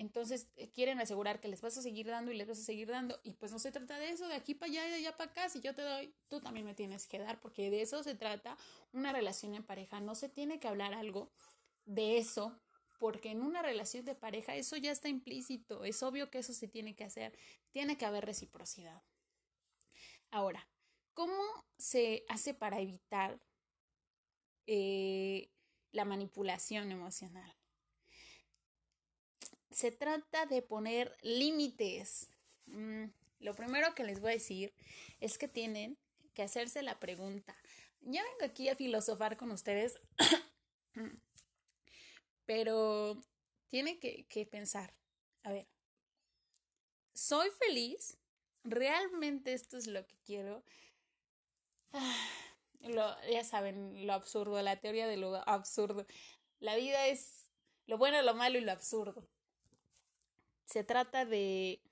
Entonces 0.00 0.48
eh, 0.56 0.70
quieren 0.70 0.98
asegurar 0.98 1.42
que 1.42 1.48
les 1.48 1.60
vas 1.60 1.76
a 1.76 1.82
seguir 1.82 2.06
dando 2.06 2.32
y 2.32 2.34
les 2.34 2.48
vas 2.48 2.58
a 2.58 2.62
seguir 2.62 2.88
dando. 2.88 3.20
Y 3.22 3.32
pues 3.32 3.52
no 3.52 3.58
se 3.58 3.70
trata 3.70 3.98
de 3.98 4.08
eso, 4.08 4.26
de 4.28 4.34
aquí 4.34 4.54
para 4.54 4.72
allá 4.72 4.86
y 4.86 4.90
de 4.92 4.96
allá 4.96 5.14
para 5.14 5.30
acá. 5.30 5.48
Si 5.50 5.60
yo 5.60 5.74
te 5.74 5.82
doy, 5.82 6.14
tú 6.28 6.40
también 6.40 6.64
me 6.64 6.72
tienes 6.72 7.06
que 7.06 7.18
dar, 7.18 7.38
porque 7.38 7.68
de 7.70 7.82
eso 7.82 8.02
se 8.02 8.14
trata 8.14 8.56
una 8.94 9.12
relación 9.12 9.54
en 9.54 9.62
pareja. 9.62 10.00
No 10.00 10.14
se 10.14 10.30
tiene 10.30 10.58
que 10.58 10.68
hablar 10.68 10.94
algo 10.94 11.30
de 11.84 12.16
eso, 12.16 12.58
porque 12.98 13.30
en 13.30 13.42
una 13.42 13.60
relación 13.60 14.06
de 14.06 14.14
pareja 14.14 14.56
eso 14.56 14.78
ya 14.78 14.90
está 14.90 15.10
implícito. 15.10 15.84
Es 15.84 16.02
obvio 16.02 16.30
que 16.30 16.38
eso 16.38 16.54
se 16.54 16.66
tiene 16.66 16.96
que 16.96 17.04
hacer. 17.04 17.38
Tiene 17.70 17.98
que 17.98 18.06
haber 18.06 18.24
reciprocidad. 18.24 19.02
Ahora, 20.30 20.66
¿cómo 21.12 21.42
se 21.76 22.24
hace 22.30 22.54
para 22.54 22.80
evitar 22.80 23.38
eh, 24.66 25.50
la 25.92 26.06
manipulación 26.06 26.90
emocional? 26.90 27.59
Se 29.70 29.92
trata 29.92 30.46
de 30.46 30.62
poner 30.62 31.16
límites. 31.22 32.28
Mm, 32.66 33.06
lo 33.40 33.54
primero 33.54 33.94
que 33.94 34.04
les 34.04 34.20
voy 34.20 34.32
a 34.32 34.34
decir 34.34 34.74
es 35.20 35.38
que 35.38 35.48
tienen 35.48 35.98
que 36.34 36.42
hacerse 36.42 36.82
la 36.82 36.98
pregunta. 36.98 37.56
Ya 38.00 38.22
vengo 38.22 38.44
aquí 38.44 38.68
a 38.68 38.76
filosofar 38.76 39.36
con 39.36 39.50
ustedes, 39.50 39.98
pero 42.46 43.16
tienen 43.68 43.98
que, 44.00 44.26
que 44.26 44.46
pensar, 44.46 44.94
a 45.42 45.52
ver, 45.52 45.68
¿soy 47.12 47.50
feliz? 47.50 48.18
¿Realmente 48.64 49.52
esto 49.52 49.76
es 49.76 49.86
lo 49.86 50.06
que 50.06 50.16
quiero? 50.24 50.64
Lo, 52.82 53.14
ya 53.30 53.44
saben, 53.44 54.06
lo 54.06 54.14
absurdo, 54.14 54.62
la 54.62 54.80
teoría 54.80 55.06
de 55.06 55.18
lo 55.18 55.36
absurdo. 55.46 56.06
La 56.60 56.76
vida 56.76 57.08
es 57.08 57.50
lo 57.84 57.98
bueno, 57.98 58.22
lo 58.22 58.32
malo 58.32 58.56
y 58.56 58.62
lo 58.62 58.72
absurdo 58.72 59.28
se 60.70 60.84
trata 60.84 61.24
de, 61.24 61.82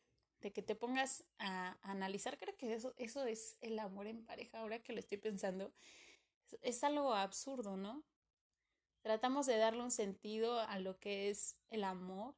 de 0.41 0.53
que 0.53 0.63
te 0.63 0.77
pongas 0.77 1.25
a, 1.39 1.77
analizar. 1.83 2.39
Creo 2.39 2.57
que 2.57 2.75
eso, 2.75 2.95
eso 2.97 3.25
es 3.25 3.57
el 3.61 3.77
amor 3.81 4.07
en 4.07 4.25
pareja, 4.25 4.61
ahora 4.61 4.79
que 4.79 4.93
lo 4.93 5.01
estoy 5.01 5.19
pensando. 5.19 5.73
Es, 6.63 6.85
algo 6.85 7.13
absurdo, 7.13 7.77
¿no? 7.77 8.05
Tratamos 9.03 9.47
de 9.47 9.57
darle 9.57 9.83
un 9.83 9.91
sentido 9.91 10.61
a 10.61 10.79
lo 10.79 10.99
que 11.01 11.29
es 11.29 11.57
el 11.71 11.83
amor 11.83 12.37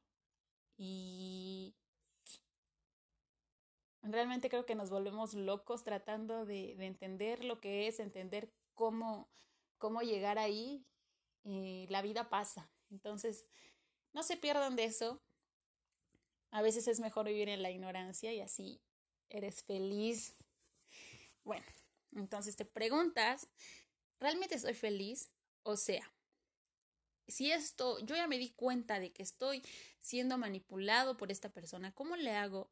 y 0.77 1.75
realmente 4.01 4.49
creo 4.49 4.65
que 4.65 4.75
nos 4.75 4.89
volvemos 4.89 5.35
locos 5.35 5.83
tratando 5.83 6.45
de, 6.45 6.75
de 6.75 6.85
entender 6.87 7.45
lo 7.45 7.59
que 7.61 7.87
es, 7.87 7.99
entender 7.99 8.51
cómo, 8.73 9.29
cómo 9.77 10.01
llegar 10.01 10.39
ahí 10.39 10.87
y 11.43 11.85
la 11.89 12.01
vida 12.01 12.29
pasa. 12.29 12.71
Entonces, 12.89 13.47
no 14.11 14.23
se 14.23 14.37
pierdan 14.37 14.75
de 14.75 14.85
eso 14.85 15.21
A 16.51 16.61
veces 16.61 16.87
es 16.87 16.99
mejor 16.99 17.25
vivir 17.25 17.49
en 17.49 17.61
la 17.61 17.71
ignorancia 17.71 18.33
y 18.33 18.41
así 18.41 18.81
eres 19.29 19.63
feliz. 19.63 20.35
Bueno, 21.43 21.65
entonces 22.13 22.55
te 22.55 22.65
preguntas, 22.65 23.47
¿realmente 24.19 24.59
soy 24.59 24.73
feliz? 24.73 25.29
O 25.63 25.77
sea, 25.77 26.13
si 27.27 27.51
esto, 27.51 27.99
yo 27.99 28.15
ya 28.15 28.27
me 28.27 28.37
di 28.37 28.51
cuenta 28.51 28.99
de 28.99 29.11
que 29.11 29.23
estoy 29.23 29.63
siendo 29.99 30.37
manipulado 30.37 31.17
por 31.17 31.31
esta 31.31 31.49
persona, 31.49 31.93
¿cómo 31.93 32.15
le 32.15 32.35
hago 32.35 32.69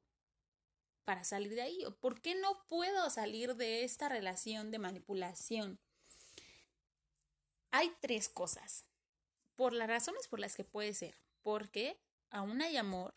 para 1.06 1.24
salir 1.24 1.56
de 1.56 1.62
ahí? 1.62 1.86
¿O 1.86 1.96
por 1.96 2.22
qué 2.22 2.36
no 2.36 2.66
puedo 2.68 3.10
salir 3.10 3.56
de 3.56 3.84
esta 3.84 4.10
relación 4.10 4.72
de 4.72 4.80
manipulación? 4.80 5.80
Hay 7.72 7.92
tres 8.02 8.30
cosas. 8.30 8.86
Por 9.56 9.74
las 9.74 9.88
razones 9.88 10.28
por 10.28 10.40
las 10.40 10.56
que 10.56 10.64
puede 10.64 10.94
ser. 10.94 11.16
Porque 11.42 12.00
aún 12.30 12.62
hay 12.62 12.78
amor, 12.78 13.16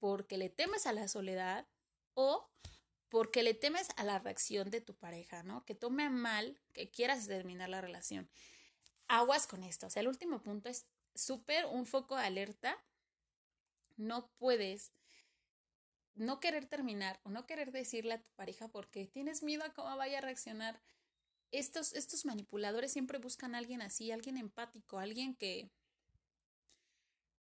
porque 0.00 0.38
le 0.38 0.48
temes 0.48 0.86
a 0.86 0.92
la 0.92 1.06
soledad 1.06 1.68
o 2.14 2.50
porque 3.08 3.42
le 3.42 3.54
temes 3.54 3.88
a 3.96 4.04
la 4.04 4.18
reacción 4.18 4.70
de 4.70 4.80
tu 4.80 4.94
pareja, 4.94 5.42
¿no? 5.42 5.64
Que 5.64 5.74
tome 5.74 6.08
mal 6.10 6.58
que 6.72 6.90
quieras 6.90 7.26
terminar 7.26 7.68
la 7.68 7.80
relación. 7.80 8.30
Aguas 9.08 9.46
con 9.46 9.62
esto. 9.62 9.86
O 9.86 9.90
sea, 9.90 10.00
el 10.00 10.08
último 10.08 10.42
punto 10.42 10.68
es 10.68 10.86
súper 11.14 11.66
un 11.66 11.86
foco 11.86 12.16
de 12.16 12.24
alerta. 12.24 12.82
No 13.96 14.30
puedes 14.38 14.92
no 16.14 16.40
querer 16.40 16.66
terminar 16.66 17.20
o 17.24 17.30
no 17.30 17.46
querer 17.46 17.72
decirle 17.72 18.14
a 18.14 18.22
tu 18.22 18.30
pareja 18.32 18.68
porque 18.68 19.06
tienes 19.06 19.42
miedo 19.42 19.64
a 19.64 19.74
cómo 19.74 19.96
vaya 19.96 20.18
a 20.18 20.22
reaccionar. 20.22 20.80
Estos, 21.50 21.92
estos 21.94 22.24
manipuladores 22.24 22.92
siempre 22.92 23.18
buscan 23.18 23.54
a 23.54 23.58
alguien 23.58 23.82
así, 23.82 24.12
alguien 24.12 24.36
empático, 24.36 24.98
alguien 24.98 25.34
que, 25.34 25.68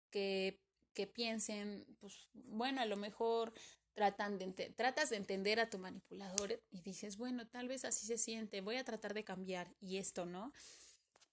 que 0.09 0.61
que 0.97 1.05
piensen, 1.05 1.85
pues 1.99 2.31
bueno, 2.33 2.81
a 2.81 2.85
lo 2.85 2.97
mejor 2.97 3.53
tratan 3.93 4.39
de 4.39 4.47
tratas 4.75 5.11
de 5.11 5.17
entender 5.17 5.59
a 5.59 5.69
tu 5.69 5.77
manipulador 5.77 6.59
y 6.71 6.81
dices, 6.81 7.17
bueno, 7.17 7.47
tal 7.47 7.67
vez 7.67 7.85
así 7.85 8.07
se 8.07 8.17
siente, 8.17 8.61
voy 8.61 8.77
a 8.77 8.83
tratar 8.83 9.13
de 9.13 9.23
cambiar 9.23 9.75
y 9.79 9.97
esto, 9.97 10.25
¿no? 10.25 10.53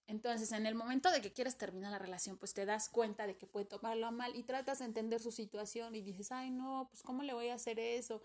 Entonces, 0.05 0.51
en 0.51 0.67
el 0.67 0.75
momento 0.75 1.09
de 1.09 1.19
que 1.19 1.33
quieres 1.33 1.57
terminar 1.57 1.91
la 1.91 1.97
relación, 1.97 2.37
pues 2.37 2.53
te 2.53 2.67
das 2.67 2.89
cuenta 2.89 3.25
de 3.25 3.37
que 3.37 3.47
puede 3.47 3.65
tomarlo 3.65 4.05
a 4.05 4.11
mal 4.11 4.35
y 4.35 4.43
tratas 4.43 4.77
de 4.77 4.85
entender 4.85 5.19
su 5.19 5.31
situación 5.31 5.95
y 5.95 6.01
dices, 6.01 6.31
ay, 6.31 6.51
no, 6.51 6.89
pues 6.91 7.01
¿cómo 7.01 7.23
le 7.23 7.33
voy 7.33 7.47
a 7.47 7.55
hacer 7.55 7.79
eso? 7.79 8.21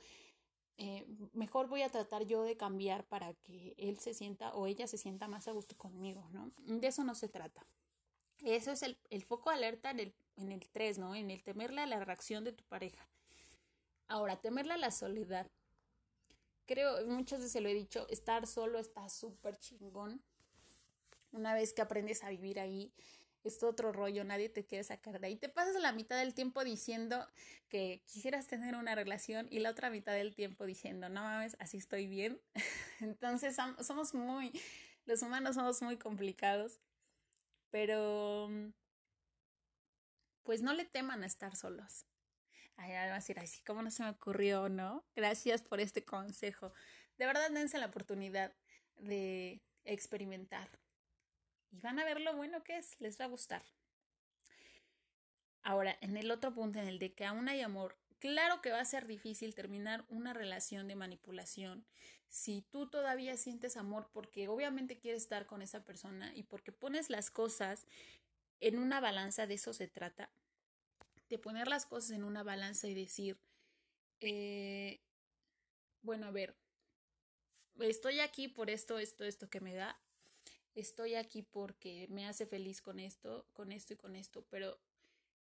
Eh, 0.77 1.07
mejor 1.33 1.69
voy 1.69 1.81
a 1.81 1.89
tratar 1.89 2.27
yo 2.27 2.43
de 2.43 2.59
cambiar 2.59 3.07
para 3.09 3.33
que 3.33 3.75
él 3.79 3.99
se 3.99 4.13
sienta 4.13 4.53
o 4.53 4.67
ella 4.67 4.87
se 4.87 4.99
sienta 4.99 5.27
más 5.27 5.49
a 5.49 5.53
gusto 5.53 5.75
conmigo, 5.79 6.29
¿no? 6.33 6.51
De 6.67 6.87
eso 6.87 7.03
no 7.03 7.15
se 7.15 7.31
trata. 7.31 7.67
Eso 8.45 8.73
es 8.73 8.83
el, 8.83 8.99
el 9.11 9.23
foco 9.25 9.51
alerta 9.51 9.91
en 9.91 10.01
el 10.01 10.15
en 10.41 10.53
el 10.53 10.69
3, 10.69 10.99
¿no? 10.99 11.15
En 11.15 11.31
el 11.31 11.43
temerle 11.43 11.83
a 11.83 11.87
la 11.87 12.05
reacción 12.05 12.45
de 12.45 12.53
tu 12.53 12.65
pareja. 12.65 13.07
Ahora, 14.09 14.41
temerle 14.41 14.75
a 14.75 14.79
la 14.79 14.91
soledad. 14.91 15.47
Creo, 16.67 17.07
muchas 17.07 17.41
veces 17.41 17.63
lo 17.63 17.69
he 17.69 17.75
dicho, 17.75 18.07
estar 18.11 18.47
solo 18.47 18.79
está 18.79 19.09
súper 19.09 19.57
chingón. 19.57 20.23
Una 21.33 21.55
vez 21.55 21.73
que 21.73 21.83
aprendes 21.83 22.25
a 22.25 22.31
vivir 22.31 22.59
ahí, 22.59 22.93
es 23.45 23.63
otro 23.63 23.93
rollo, 23.93 24.25
nadie 24.25 24.49
te 24.49 24.65
quiere 24.65 24.85
sacar 24.85 25.21
de 25.21 25.29
ahí. 25.29 25.37
Te 25.37 25.49
pasas 25.49 25.81
la 25.81 25.93
mitad 25.93 26.19
del 26.19 26.35
tiempo 26.35 26.63
diciendo 26.65 27.27
que 27.69 28.03
quisieras 28.07 28.47
tener 28.47 28.75
una 28.75 28.95
relación 28.95 29.47
y 29.51 29.61
la 29.61 29.71
otra 29.71 29.91
mitad 29.91 30.13
del 30.13 30.35
tiempo 30.35 30.67
diciendo, 30.67 31.09
no 31.09 31.23
mames, 31.23 31.57
así 31.59 31.77
estoy 31.79 32.07
bien. 32.07 32.41
Entonces 33.01 33.57
somos 33.81 34.15
muy, 34.15 34.53
los 35.07 35.23
humanos 35.23 35.55
somos 35.55 35.81
muy 35.83 35.97
complicados, 35.97 36.81
pero 37.71 38.49
pues 40.43 40.63
no 40.63 40.73
le 40.73 40.85
teman 40.85 41.23
a 41.23 41.27
estar 41.27 41.57
solos. 41.57 42.07
Ay, 42.77 42.93
va 42.93 43.03
a 43.03 43.15
decir, 43.15 43.39
así 43.39 43.63
no 43.67 43.91
se 43.91 44.03
me 44.03 44.11
ocurrió, 44.11 44.69
¿no? 44.69 45.05
Gracias 45.15 45.63
por 45.63 45.81
este 45.81 46.05
consejo. 46.05 46.73
De 47.19 47.27
verdad, 47.27 47.51
dense 47.51 47.79
la 47.79 47.87
oportunidad 47.87 48.55
de 48.97 49.63
experimentar. 49.85 50.69
Y 51.71 51.81
van 51.81 51.99
a 51.99 52.05
ver 52.05 52.21
lo 52.21 52.35
bueno 52.35 52.65
que 52.65 52.79
es, 52.79 53.01
les 53.01 53.21
va 53.21 53.27
a 53.27 53.29
gustar. 53.29 53.63
Ahora, 55.63 55.97
en 56.01 56.17
el 56.17 56.31
otro 56.31 56.55
punto, 56.55 56.79
en 56.79 56.89
el 56.89 56.99
de 56.99 57.13
que 57.13 57.27
aún 57.27 57.49
hay 57.49 57.61
amor, 57.61 57.99
claro 58.21 58.63
que 58.63 58.71
va 58.71 58.81
a 58.81 58.85
ser 58.85 59.07
difícil 59.07 59.55
terminar 59.55 60.05
una 60.09 60.33
relación 60.33 60.87
de 60.87 60.95
manipulación 60.95 61.85
si 62.29 62.63
tú 62.71 62.89
todavía 62.89 63.37
sientes 63.37 63.77
amor 63.77 64.09
porque 64.13 64.47
obviamente 64.47 64.99
quieres 64.99 65.23
estar 65.23 65.47
con 65.47 65.63
esa 65.63 65.85
persona 65.85 66.33
y 66.37 66.45
porque 66.45 66.71
pones 66.71 67.11
las 67.11 67.31
cosas 67.31 67.85
en 68.61 68.79
una 68.79 69.01
balanza 69.01 69.47
de 69.47 69.55
eso 69.55 69.75
se 69.75 69.89
trata, 69.89 70.31
de 71.29 71.39
poner 71.39 71.67
las 71.67 71.87
cosas 71.87 72.11
en 72.11 72.23
una 72.23 72.43
balanza 72.43 72.87
y 72.87 72.95
decir, 72.95 73.39
eh, 74.21 75.01
bueno, 76.03 76.27
a 76.27 76.31
ver, 76.31 76.55
estoy 77.81 78.21
aquí 78.21 78.49
por 78.49 78.71
esto, 78.71 78.99
esto, 78.99 79.25
esto 79.25 79.51
que 79.51 79.61
me 79.61 79.75
da, 79.75 80.01
estoy 80.75 81.15
aquí 81.15 81.43
porque 81.43 82.07
me 82.11 82.27
hace 82.27 82.47
feliz 82.47 82.81
con 82.81 83.01
esto, 83.01 83.47
con 83.55 83.73
esto 83.73 83.95
y 83.95 83.97
con 83.97 84.15
esto, 84.15 84.45
pero 84.51 84.79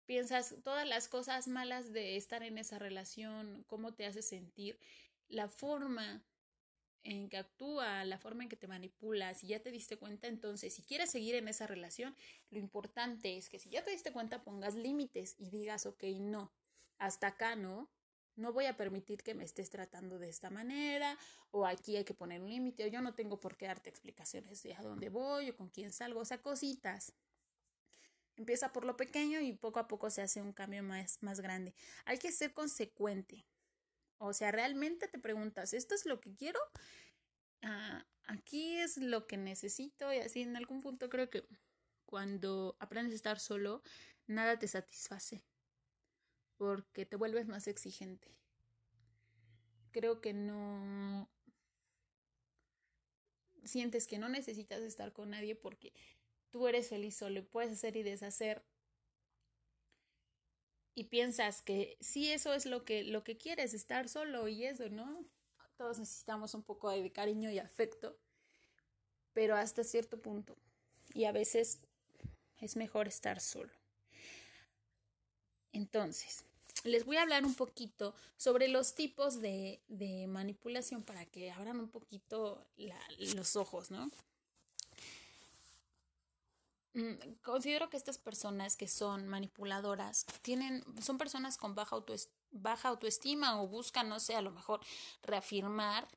piensas 0.06 0.54
todas 0.64 0.86
las 0.86 1.08
cosas 1.08 1.48
malas 1.48 1.92
de 1.92 2.16
estar 2.16 2.42
en 2.42 2.58
esa 2.58 2.78
relación, 2.78 3.64
cómo 3.66 3.94
te 3.94 4.06
hace 4.06 4.22
sentir, 4.22 4.78
la 5.28 5.48
forma 5.48 6.24
en 7.02 7.28
que 7.28 7.36
actúa, 7.36 8.04
la 8.04 8.18
forma 8.18 8.42
en 8.42 8.48
que 8.48 8.56
te 8.56 8.66
manipula, 8.66 9.34
si 9.34 9.48
ya 9.48 9.60
te 9.60 9.70
diste 9.70 9.96
cuenta, 9.96 10.26
entonces 10.26 10.74
si 10.74 10.82
quieres 10.82 11.10
seguir 11.10 11.36
en 11.36 11.46
esa 11.48 11.66
relación, 11.66 12.16
lo 12.50 12.58
importante 12.58 13.36
es 13.36 13.48
que 13.48 13.58
si 13.58 13.70
ya 13.70 13.84
te 13.84 13.90
diste 13.90 14.12
cuenta 14.12 14.42
pongas 14.42 14.74
límites 14.74 15.36
y 15.38 15.50
digas, 15.50 15.86
ok, 15.86 16.02
no, 16.18 16.52
hasta 16.98 17.28
acá 17.28 17.54
no, 17.54 17.90
no 18.34 18.52
voy 18.52 18.66
a 18.66 18.76
permitir 18.76 19.22
que 19.22 19.34
me 19.34 19.44
estés 19.44 19.70
tratando 19.70 20.18
de 20.18 20.28
esta 20.28 20.50
manera, 20.50 21.16
o 21.50 21.66
aquí 21.66 21.96
hay 21.96 22.04
que 22.04 22.14
poner 22.14 22.40
un 22.40 22.50
límite, 22.50 22.84
o 22.84 22.88
yo 22.88 23.00
no 23.00 23.14
tengo 23.14 23.40
por 23.40 23.56
qué 23.56 23.66
darte 23.66 23.88
explicaciones 23.88 24.62
de 24.62 24.74
a 24.74 24.82
dónde 24.82 25.08
voy 25.08 25.50
o 25.50 25.56
con 25.56 25.68
quién 25.68 25.92
salgo, 25.92 26.20
o 26.20 26.24
sea, 26.24 26.42
cositas. 26.42 27.12
Empieza 28.36 28.72
por 28.72 28.84
lo 28.84 28.96
pequeño 28.96 29.40
y 29.40 29.52
poco 29.52 29.80
a 29.80 29.88
poco 29.88 30.10
se 30.10 30.22
hace 30.22 30.42
un 30.42 30.52
cambio 30.52 30.82
más, 30.82 31.22
más 31.22 31.40
grande. 31.40 31.74
Hay 32.04 32.18
que 32.18 32.32
ser 32.32 32.52
consecuente. 32.52 33.46
O 34.18 34.32
sea, 34.32 34.50
realmente 34.50 35.08
te 35.08 35.18
preguntas, 35.18 35.74
¿esto 35.74 35.94
es 35.94 36.06
lo 36.06 36.20
que 36.20 36.34
quiero? 36.34 36.60
Ah, 37.62 38.06
aquí 38.24 38.76
es 38.76 38.96
lo 38.96 39.26
que 39.26 39.36
necesito 39.36 40.12
y 40.12 40.18
así 40.18 40.42
en 40.42 40.56
algún 40.56 40.80
punto 40.80 41.08
creo 41.08 41.28
que 41.28 41.46
cuando 42.06 42.76
aprendes 42.78 43.12
a 43.12 43.16
estar 43.16 43.40
solo, 43.40 43.82
nada 44.26 44.58
te 44.58 44.68
satisface 44.68 45.44
porque 46.56 47.04
te 47.04 47.16
vuelves 47.16 47.46
más 47.46 47.66
exigente. 47.66 48.34
Creo 49.92 50.20
que 50.20 50.32
no 50.32 51.30
sientes 53.64 54.06
que 54.06 54.18
no 54.18 54.28
necesitas 54.28 54.80
estar 54.80 55.12
con 55.12 55.30
nadie 55.30 55.54
porque 55.54 55.92
tú 56.56 56.66
eres 56.68 56.88
feliz 56.88 57.14
solo, 57.14 57.44
puedes 57.44 57.72
hacer 57.72 57.98
y 57.98 58.02
deshacer. 58.02 58.64
Y 60.94 61.04
piensas 61.04 61.60
que 61.60 61.98
sí 62.00 62.32
eso 62.32 62.54
es 62.54 62.64
lo 62.64 62.82
que 62.82 63.04
lo 63.04 63.22
que 63.24 63.36
quieres 63.36 63.74
estar 63.74 64.08
solo 64.08 64.48
y 64.48 64.64
eso 64.64 64.88
no 64.88 65.22
todos 65.76 65.98
necesitamos 65.98 66.54
un 66.54 66.62
poco 66.62 66.88
de 66.88 67.12
cariño 67.12 67.50
y 67.50 67.58
afecto 67.58 68.18
pero 69.34 69.54
hasta 69.54 69.84
cierto 69.84 70.18
punto. 70.18 70.56
Y 71.12 71.26
a 71.26 71.32
veces 71.32 71.80
es 72.58 72.74
mejor 72.74 73.06
estar 73.06 73.38
solo. 73.38 73.74
Entonces 75.72 76.46
les 76.84 77.04
voy 77.04 77.18
a 77.18 77.22
hablar 77.22 77.44
un 77.44 77.54
poquito 77.54 78.14
sobre 78.38 78.68
los 78.68 78.94
tipos 78.94 79.42
de, 79.42 79.82
de 79.88 80.26
manipulación 80.26 81.02
para 81.02 81.26
que 81.26 81.50
abran 81.50 81.80
un 81.80 81.90
poquito 81.90 82.66
los 83.34 83.56
ojos, 83.56 83.90
¿no? 83.90 84.10
Mm, 86.96 87.34
considero 87.42 87.90
que 87.90 87.98
estas 87.98 88.16
personas 88.16 88.74
que 88.74 88.88
son 88.88 89.28
manipuladoras 89.28 90.24
tienen, 90.40 90.82
son 91.02 91.18
personas 91.18 91.58
con 91.58 91.74
baja, 91.74 92.02
baja 92.52 92.88
autoestima 92.88 93.60
o 93.60 93.68
buscan, 93.68 94.08
no 94.08 94.18
sé, 94.18 94.34
a 94.34 94.40
lo 94.40 94.50
mejor 94.50 94.80
reafirmar 95.22 96.08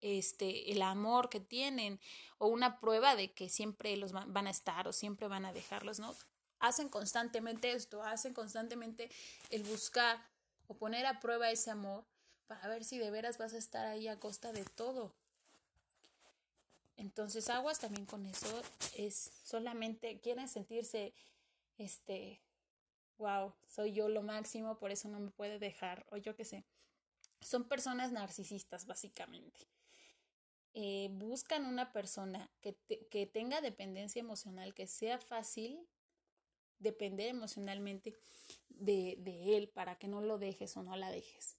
este 0.00 0.72
el 0.72 0.82
amor 0.82 1.28
que 1.28 1.38
tienen 1.38 2.00
o 2.38 2.48
una 2.48 2.80
prueba 2.80 3.14
de 3.14 3.32
que 3.32 3.48
siempre 3.48 3.96
los 3.96 4.10
van 4.12 4.48
a 4.48 4.50
estar 4.50 4.88
o 4.88 4.92
siempre 4.92 5.28
van 5.28 5.44
a 5.44 5.52
dejarlos, 5.52 6.00
¿no? 6.00 6.12
Hacen 6.58 6.88
constantemente 6.88 7.70
esto, 7.70 8.02
hacen 8.02 8.34
constantemente 8.34 9.12
el 9.50 9.62
buscar 9.62 10.26
o 10.66 10.76
poner 10.76 11.06
a 11.06 11.20
prueba 11.20 11.52
ese 11.52 11.70
amor 11.70 12.04
para 12.48 12.66
ver 12.66 12.84
si 12.84 12.98
de 12.98 13.12
veras 13.12 13.38
vas 13.38 13.54
a 13.54 13.58
estar 13.58 13.86
ahí 13.86 14.08
a 14.08 14.18
costa 14.18 14.50
de 14.50 14.64
todo. 14.64 15.14
Entonces, 17.00 17.48
aguas 17.48 17.78
también 17.80 18.04
con 18.04 18.26
eso. 18.26 18.62
Es 18.94 19.32
solamente 19.42 20.20
quieren 20.20 20.48
sentirse, 20.48 21.14
este, 21.78 22.42
wow, 23.16 23.54
soy 23.66 23.94
yo 23.94 24.10
lo 24.10 24.22
máximo, 24.22 24.78
por 24.78 24.90
eso 24.90 25.08
no 25.08 25.18
me 25.18 25.30
puede 25.30 25.58
dejar, 25.58 26.04
o 26.10 26.18
yo 26.18 26.36
qué 26.36 26.44
sé. 26.44 26.66
Son 27.40 27.64
personas 27.64 28.12
narcisistas, 28.12 28.86
básicamente. 28.86 29.66
Eh, 30.74 31.08
buscan 31.12 31.64
una 31.64 31.90
persona 31.90 32.50
que, 32.60 32.76
que 33.10 33.26
tenga 33.26 33.62
dependencia 33.62 34.20
emocional, 34.20 34.74
que 34.74 34.86
sea 34.86 35.18
fácil 35.18 35.88
depender 36.78 37.28
emocionalmente 37.28 38.14
de, 38.68 39.16
de 39.20 39.56
él 39.56 39.70
para 39.70 39.96
que 39.96 40.06
no 40.06 40.20
lo 40.20 40.38
dejes 40.38 40.76
o 40.76 40.82
no 40.82 40.96
la 40.96 41.10
dejes. 41.10 41.56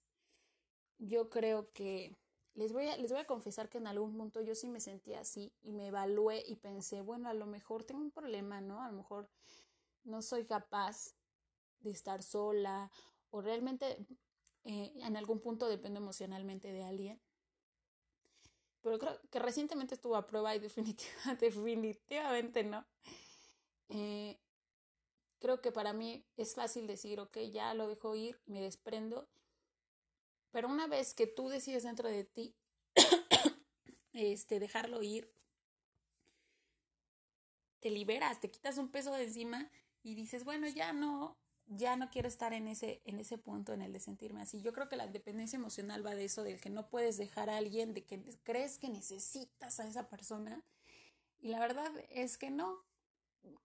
Yo 0.98 1.28
creo 1.30 1.68
que 1.72 2.16
les 2.54 2.72
voy, 2.72 2.88
a, 2.88 2.96
les 2.96 3.10
voy 3.10 3.20
a 3.20 3.24
confesar 3.24 3.68
que 3.68 3.78
en 3.78 3.86
algún 3.86 4.16
punto 4.16 4.40
yo 4.42 4.54
sí 4.54 4.68
me 4.68 4.80
sentía 4.80 5.20
así 5.20 5.52
y 5.62 5.72
me 5.72 5.88
evalué 5.88 6.42
y 6.46 6.56
pensé, 6.56 7.00
bueno, 7.00 7.28
a 7.28 7.34
lo 7.34 7.46
mejor 7.46 7.84
tengo 7.84 8.00
un 8.00 8.10
problema, 8.10 8.60
¿no? 8.60 8.82
A 8.82 8.88
lo 8.88 8.96
mejor 8.96 9.28
no 10.04 10.22
soy 10.22 10.44
capaz 10.44 11.14
de 11.80 11.90
estar 11.90 12.22
sola 12.22 12.90
o 13.30 13.40
realmente 13.40 13.98
eh, 14.64 14.92
en 14.96 15.16
algún 15.16 15.40
punto 15.40 15.68
dependo 15.68 15.98
emocionalmente 16.00 16.72
de 16.72 16.84
alguien. 16.84 17.20
Pero 18.82 18.98
creo 18.98 19.20
que 19.30 19.38
recientemente 19.38 19.94
estuvo 19.94 20.16
a 20.16 20.26
prueba 20.26 20.54
y 20.54 20.58
definitivamente 21.38 22.64
no. 22.64 22.84
Eh, 23.88 24.38
creo 25.38 25.60
que 25.60 25.72
para 25.72 25.92
mí 25.92 26.24
es 26.36 26.54
fácil 26.54 26.86
decir, 26.86 27.20
ok, 27.20 27.38
ya 27.52 27.74
lo 27.74 27.88
dejo 27.88 28.14
ir, 28.14 28.40
me 28.46 28.60
desprendo. 28.60 29.28
Pero 30.52 30.68
una 30.68 30.86
vez 30.86 31.14
que 31.14 31.26
tú 31.26 31.48
decides 31.48 31.82
dentro 31.82 32.08
de 32.08 32.24
ti 32.24 32.54
este, 34.12 34.60
dejarlo 34.60 35.02
ir, 35.02 35.32
te 37.80 37.90
liberas, 37.90 38.40
te 38.40 38.50
quitas 38.50 38.78
un 38.78 38.90
peso 38.90 39.12
de 39.12 39.24
encima 39.24 39.70
y 40.04 40.14
dices, 40.14 40.44
bueno, 40.44 40.68
ya 40.68 40.92
no, 40.92 41.36
ya 41.66 41.96
no 41.96 42.10
quiero 42.10 42.28
estar 42.28 42.52
en 42.52 42.68
ese, 42.68 43.02
en 43.04 43.18
ese 43.18 43.38
punto, 43.38 43.72
en 43.72 43.82
el 43.82 43.92
de 43.92 44.00
sentirme 44.00 44.42
así. 44.42 44.60
Yo 44.60 44.72
creo 44.72 44.88
que 44.88 44.96
la 44.96 45.06
dependencia 45.06 45.56
emocional 45.56 46.04
va 46.06 46.14
de 46.14 46.26
eso, 46.26 46.44
del 46.44 46.60
que 46.60 46.70
no 46.70 46.88
puedes 46.88 47.16
dejar 47.16 47.50
a 47.50 47.56
alguien, 47.56 47.94
de 47.94 48.04
que 48.04 48.22
crees 48.44 48.78
que 48.78 48.88
necesitas 48.88 49.80
a 49.80 49.88
esa 49.88 50.08
persona. 50.08 50.64
Y 51.40 51.48
la 51.48 51.58
verdad 51.58 51.90
es 52.10 52.38
que 52.38 52.50
no. 52.50 52.84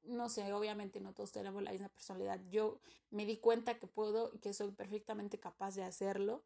No 0.01 0.27
sé, 0.29 0.51
obviamente 0.53 0.99
no 0.99 1.13
todos 1.13 1.31
tenemos 1.31 1.61
la 1.61 1.71
misma 1.71 1.89
personalidad. 1.89 2.41
Yo 2.49 2.81
me 3.11 3.25
di 3.27 3.37
cuenta 3.37 3.77
que 3.77 3.85
puedo 3.85 4.31
y 4.33 4.39
que 4.39 4.53
soy 4.53 4.71
perfectamente 4.71 5.39
capaz 5.39 5.75
de 5.75 5.83
hacerlo. 5.83 6.43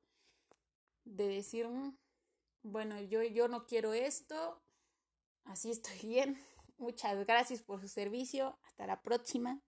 De 1.06 1.28
decir, 1.28 1.68
mm, 1.68 1.98
bueno, 2.64 3.00
yo, 3.02 3.24
yo 3.24 3.48
no 3.48 3.66
quiero 3.66 3.94
esto, 3.94 4.62
así 5.46 5.72
estoy 5.72 6.00
bien. 6.04 6.42
Muchas 6.78 7.26
gracias 7.26 7.62
por 7.62 7.80
su 7.80 7.88
servicio. 7.88 8.58
Hasta 8.64 8.88
la 8.88 9.02
próxima. 9.02 9.62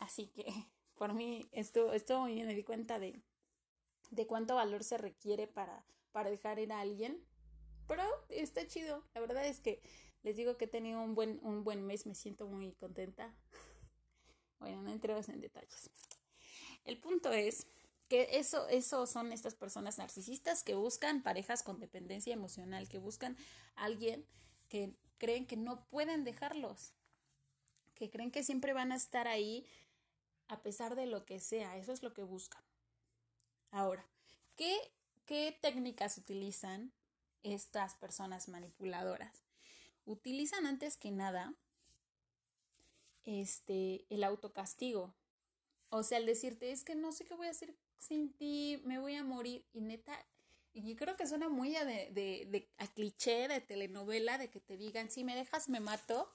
Así 0.00 0.28
que 0.28 0.46
por 0.96 1.14
mí 1.14 1.48
esto, 1.52 1.92
esto 1.92 2.24
me 2.24 2.54
di 2.54 2.64
cuenta 2.64 2.98
de, 2.98 3.20
de 4.10 4.26
cuánto 4.26 4.54
valor 4.54 4.84
se 4.84 4.98
requiere 4.98 5.46
para, 5.46 5.84
para 6.12 6.30
dejar 6.30 6.58
ir 6.58 6.72
a 6.72 6.80
alguien. 6.80 7.22
Pero 7.86 8.04
está 8.28 8.66
chido. 8.66 9.04
La 9.14 9.20
verdad 9.20 9.46
es 9.46 9.60
que 9.60 9.82
les 10.22 10.36
digo 10.36 10.56
que 10.56 10.64
he 10.64 10.68
tenido 10.68 11.02
un 11.02 11.14
buen, 11.14 11.38
un 11.42 11.64
buen 11.64 11.86
mes. 11.86 12.06
Me 12.06 12.14
siento 12.14 12.46
muy 12.46 12.72
contenta. 12.72 13.34
Bueno, 14.60 14.80
no 14.82 14.90
entremos 14.90 15.28
en 15.28 15.42
detalles. 15.42 15.90
El 16.84 16.98
punto 16.98 17.30
es 17.32 17.66
eso, 18.22 18.68
eso 18.68 19.06
son 19.06 19.32
estas 19.32 19.54
personas 19.54 19.98
narcisistas 19.98 20.62
que 20.62 20.74
buscan 20.74 21.22
parejas 21.22 21.62
con 21.62 21.80
dependencia 21.80 22.32
emocional, 22.32 22.88
que 22.88 22.98
buscan 22.98 23.36
a 23.76 23.84
alguien 23.84 24.26
que 24.68 24.94
creen 25.18 25.46
que 25.46 25.56
no 25.56 25.86
pueden 25.86 26.24
dejarlos, 26.24 26.92
que 27.94 28.10
creen 28.10 28.30
que 28.30 28.44
siempre 28.44 28.72
van 28.72 28.92
a 28.92 28.96
estar 28.96 29.28
ahí 29.28 29.66
a 30.48 30.62
pesar 30.62 30.96
de 30.96 31.06
lo 31.06 31.24
que 31.24 31.40
sea. 31.40 31.76
Eso 31.76 31.92
es 31.92 32.02
lo 32.02 32.12
que 32.12 32.22
buscan. 32.22 32.62
Ahora, 33.70 34.06
¿qué, 34.56 34.76
qué 35.26 35.56
técnicas 35.60 36.18
utilizan 36.18 36.92
estas 37.42 37.94
personas 37.94 38.48
manipuladoras? 38.48 39.42
Utilizan 40.04 40.66
antes 40.66 40.96
que 40.96 41.10
nada 41.10 41.54
este, 43.24 44.04
el 44.10 44.24
autocastigo. 44.24 45.14
O 45.88 46.02
sea, 46.02 46.18
el 46.18 46.26
decirte, 46.26 46.72
es 46.72 46.84
que 46.84 46.94
no 46.94 47.12
sé 47.12 47.24
qué 47.24 47.34
voy 47.34 47.46
a 47.46 47.52
hacer 47.52 47.74
sin 47.98 48.32
ti, 48.36 48.80
me 48.84 48.98
voy 48.98 49.14
a 49.14 49.24
morir. 49.24 49.64
Y 49.72 49.80
neta, 49.80 50.18
y 50.72 50.96
creo 50.96 51.16
que 51.16 51.26
suena 51.26 51.48
muy 51.48 51.76
a, 51.76 51.84
de, 51.84 52.10
de, 52.10 52.46
de, 52.50 52.68
a 52.78 52.86
cliché 52.88 53.48
de 53.48 53.60
telenovela, 53.60 54.38
de 54.38 54.50
que 54.50 54.60
te 54.60 54.76
digan, 54.76 55.10
si 55.10 55.24
me 55.24 55.36
dejas, 55.36 55.68
me 55.68 55.80
mato. 55.80 56.28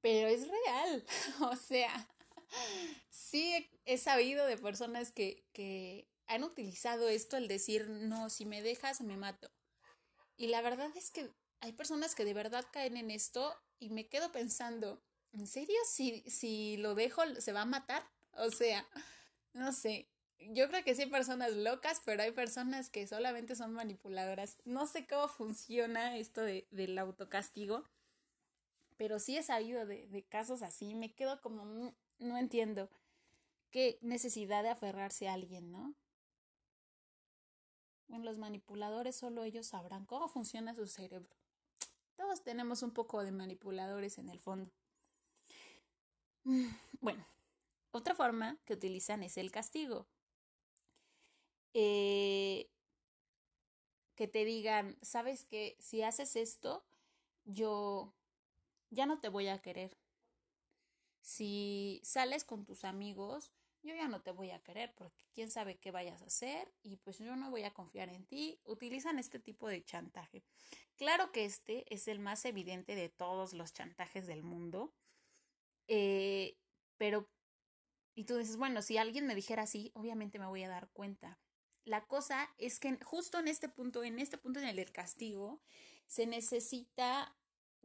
Pero 0.00 0.28
es 0.28 0.46
real. 0.48 1.04
o 1.40 1.56
sea, 1.56 2.08
sí 3.10 3.70
he 3.84 3.98
sabido 3.98 4.46
de 4.46 4.56
personas 4.56 5.12
que, 5.12 5.44
que 5.52 6.08
han 6.26 6.44
utilizado 6.44 7.08
esto, 7.08 7.36
el 7.36 7.48
decir, 7.48 7.88
no, 7.88 8.30
si 8.30 8.44
me 8.46 8.62
dejas, 8.62 9.00
me 9.00 9.16
mato. 9.16 9.50
Y 10.36 10.48
la 10.48 10.60
verdad 10.60 10.90
es 10.96 11.10
que 11.10 11.30
hay 11.60 11.72
personas 11.72 12.14
que 12.14 12.24
de 12.24 12.34
verdad 12.34 12.66
caen 12.72 12.96
en 12.96 13.10
esto 13.10 13.54
y 13.78 13.90
me 13.90 14.08
quedo 14.08 14.32
pensando, 14.32 15.02
¿en 15.32 15.46
serio? 15.46 15.76
Si, 15.88 16.22
si 16.28 16.76
lo 16.78 16.94
dejo, 16.94 17.22
se 17.40 17.52
va 17.52 17.62
a 17.62 17.66
matar. 17.66 18.02
O 18.32 18.50
sea, 18.50 18.86
no 19.56 19.72
sé. 19.72 20.08
Yo 20.38 20.68
creo 20.68 20.84
que 20.84 20.94
sí 20.94 21.02
hay 21.02 21.10
personas 21.10 21.52
locas, 21.52 22.02
pero 22.04 22.22
hay 22.22 22.30
personas 22.30 22.90
que 22.90 23.06
solamente 23.06 23.56
son 23.56 23.72
manipuladoras. 23.72 24.58
No 24.64 24.86
sé 24.86 25.06
cómo 25.06 25.28
funciona 25.28 26.16
esto 26.16 26.42
de, 26.42 26.68
del 26.70 26.96
autocastigo, 26.98 27.84
pero 28.98 29.18
sí 29.18 29.36
he 29.36 29.42
sabido 29.42 29.86
de, 29.86 30.06
de 30.08 30.22
casos 30.24 30.62
así. 30.62 30.94
Me 30.94 31.14
quedo 31.14 31.40
como, 31.40 31.64
mm, 31.64 31.94
no 32.18 32.36
entiendo 32.36 32.90
qué 33.70 33.98
necesidad 34.02 34.62
de 34.62 34.68
aferrarse 34.68 35.28
a 35.28 35.34
alguien, 35.34 35.72
¿no? 35.72 35.94
Bueno, 38.08 38.24
los 38.24 38.38
manipuladores 38.38 39.16
solo 39.16 39.42
ellos 39.42 39.66
sabrán 39.66 40.04
cómo 40.04 40.28
funciona 40.28 40.74
su 40.74 40.86
cerebro. 40.86 41.34
Todos 42.14 42.44
tenemos 42.44 42.82
un 42.82 42.92
poco 42.92 43.24
de 43.24 43.32
manipuladores 43.32 44.18
en 44.18 44.28
el 44.28 44.38
fondo. 44.38 44.70
Mm, 46.44 46.68
bueno, 47.00 47.26
otra 47.96 48.14
forma 48.14 48.58
que 48.64 48.74
utilizan 48.74 49.22
es 49.22 49.36
el 49.36 49.50
castigo. 49.50 50.08
Eh, 51.74 52.70
que 54.14 54.28
te 54.28 54.44
digan, 54.44 54.96
sabes 55.02 55.44
que 55.44 55.76
si 55.78 56.02
haces 56.02 56.36
esto, 56.36 56.84
yo 57.44 58.14
ya 58.90 59.06
no 59.06 59.20
te 59.20 59.28
voy 59.28 59.48
a 59.48 59.60
querer. 59.60 59.96
Si 61.20 62.00
sales 62.02 62.44
con 62.44 62.64
tus 62.64 62.84
amigos, 62.84 63.52
yo 63.82 63.94
ya 63.94 64.08
no 64.08 64.22
te 64.22 64.30
voy 64.30 64.50
a 64.50 64.62
querer 64.62 64.94
porque 64.96 65.24
quién 65.34 65.50
sabe 65.50 65.78
qué 65.78 65.90
vayas 65.90 66.22
a 66.22 66.26
hacer 66.26 66.72
y 66.82 66.96
pues 66.96 67.18
yo 67.18 67.36
no 67.36 67.50
voy 67.50 67.64
a 67.64 67.74
confiar 67.74 68.08
en 68.08 68.24
ti. 68.26 68.58
Utilizan 68.64 69.18
este 69.18 69.38
tipo 69.38 69.68
de 69.68 69.84
chantaje. 69.84 70.44
Claro 70.96 71.30
que 71.30 71.44
este 71.44 71.84
es 71.92 72.08
el 72.08 72.18
más 72.18 72.44
evidente 72.44 72.94
de 72.94 73.08
todos 73.08 73.52
los 73.52 73.72
chantajes 73.72 74.26
del 74.26 74.42
mundo. 74.42 74.92
Eh, 75.88 76.56
pero, 76.96 77.28
y 78.16 78.24
tú 78.24 78.36
dices, 78.36 78.56
bueno, 78.56 78.82
si 78.82 78.98
alguien 78.98 79.28
me 79.28 79.36
dijera 79.36 79.62
así, 79.62 79.92
obviamente 79.94 80.40
me 80.40 80.46
voy 80.46 80.64
a 80.64 80.68
dar 80.68 80.88
cuenta. 80.88 81.38
La 81.84 82.04
cosa 82.08 82.50
es 82.58 82.80
que 82.80 82.98
justo 83.04 83.38
en 83.38 83.46
este 83.46 83.68
punto, 83.68 84.02
en 84.02 84.18
este 84.18 84.38
punto 84.38 84.58
en 84.58 84.66
el 84.66 84.74
del 84.74 84.90
castigo, 84.90 85.62
se 86.08 86.26
necesita 86.26 87.36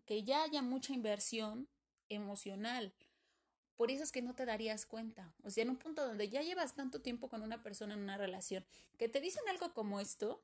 que 0.08 0.24
ya 0.24 0.42
haya 0.42 0.64
mucha 0.64 0.94
inversión 0.94 1.70
emocional 2.10 2.96
por 3.82 3.90
eso 3.90 4.04
es 4.04 4.12
que 4.12 4.22
no 4.22 4.36
te 4.36 4.46
darías 4.46 4.86
cuenta. 4.86 5.34
O 5.42 5.50
sea, 5.50 5.64
en 5.64 5.72
un 5.72 5.78
punto 5.78 6.06
donde 6.06 6.30
ya 6.30 6.44
llevas 6.44 6.76
tanto 6.76 7.02
tiempo 7.02 7.30
con 7.30 7.42
una 7.42 7.64
persona 7.64 7.96
en 7.96 8.02
una 8.02 8.16
relación, 8.16 8.64
que 9.00 9.10
te 9.10 9.20
dicen 9.20 9.42
algo 9.50 9.74
como 9.74 10.00
esto 10.00 10.44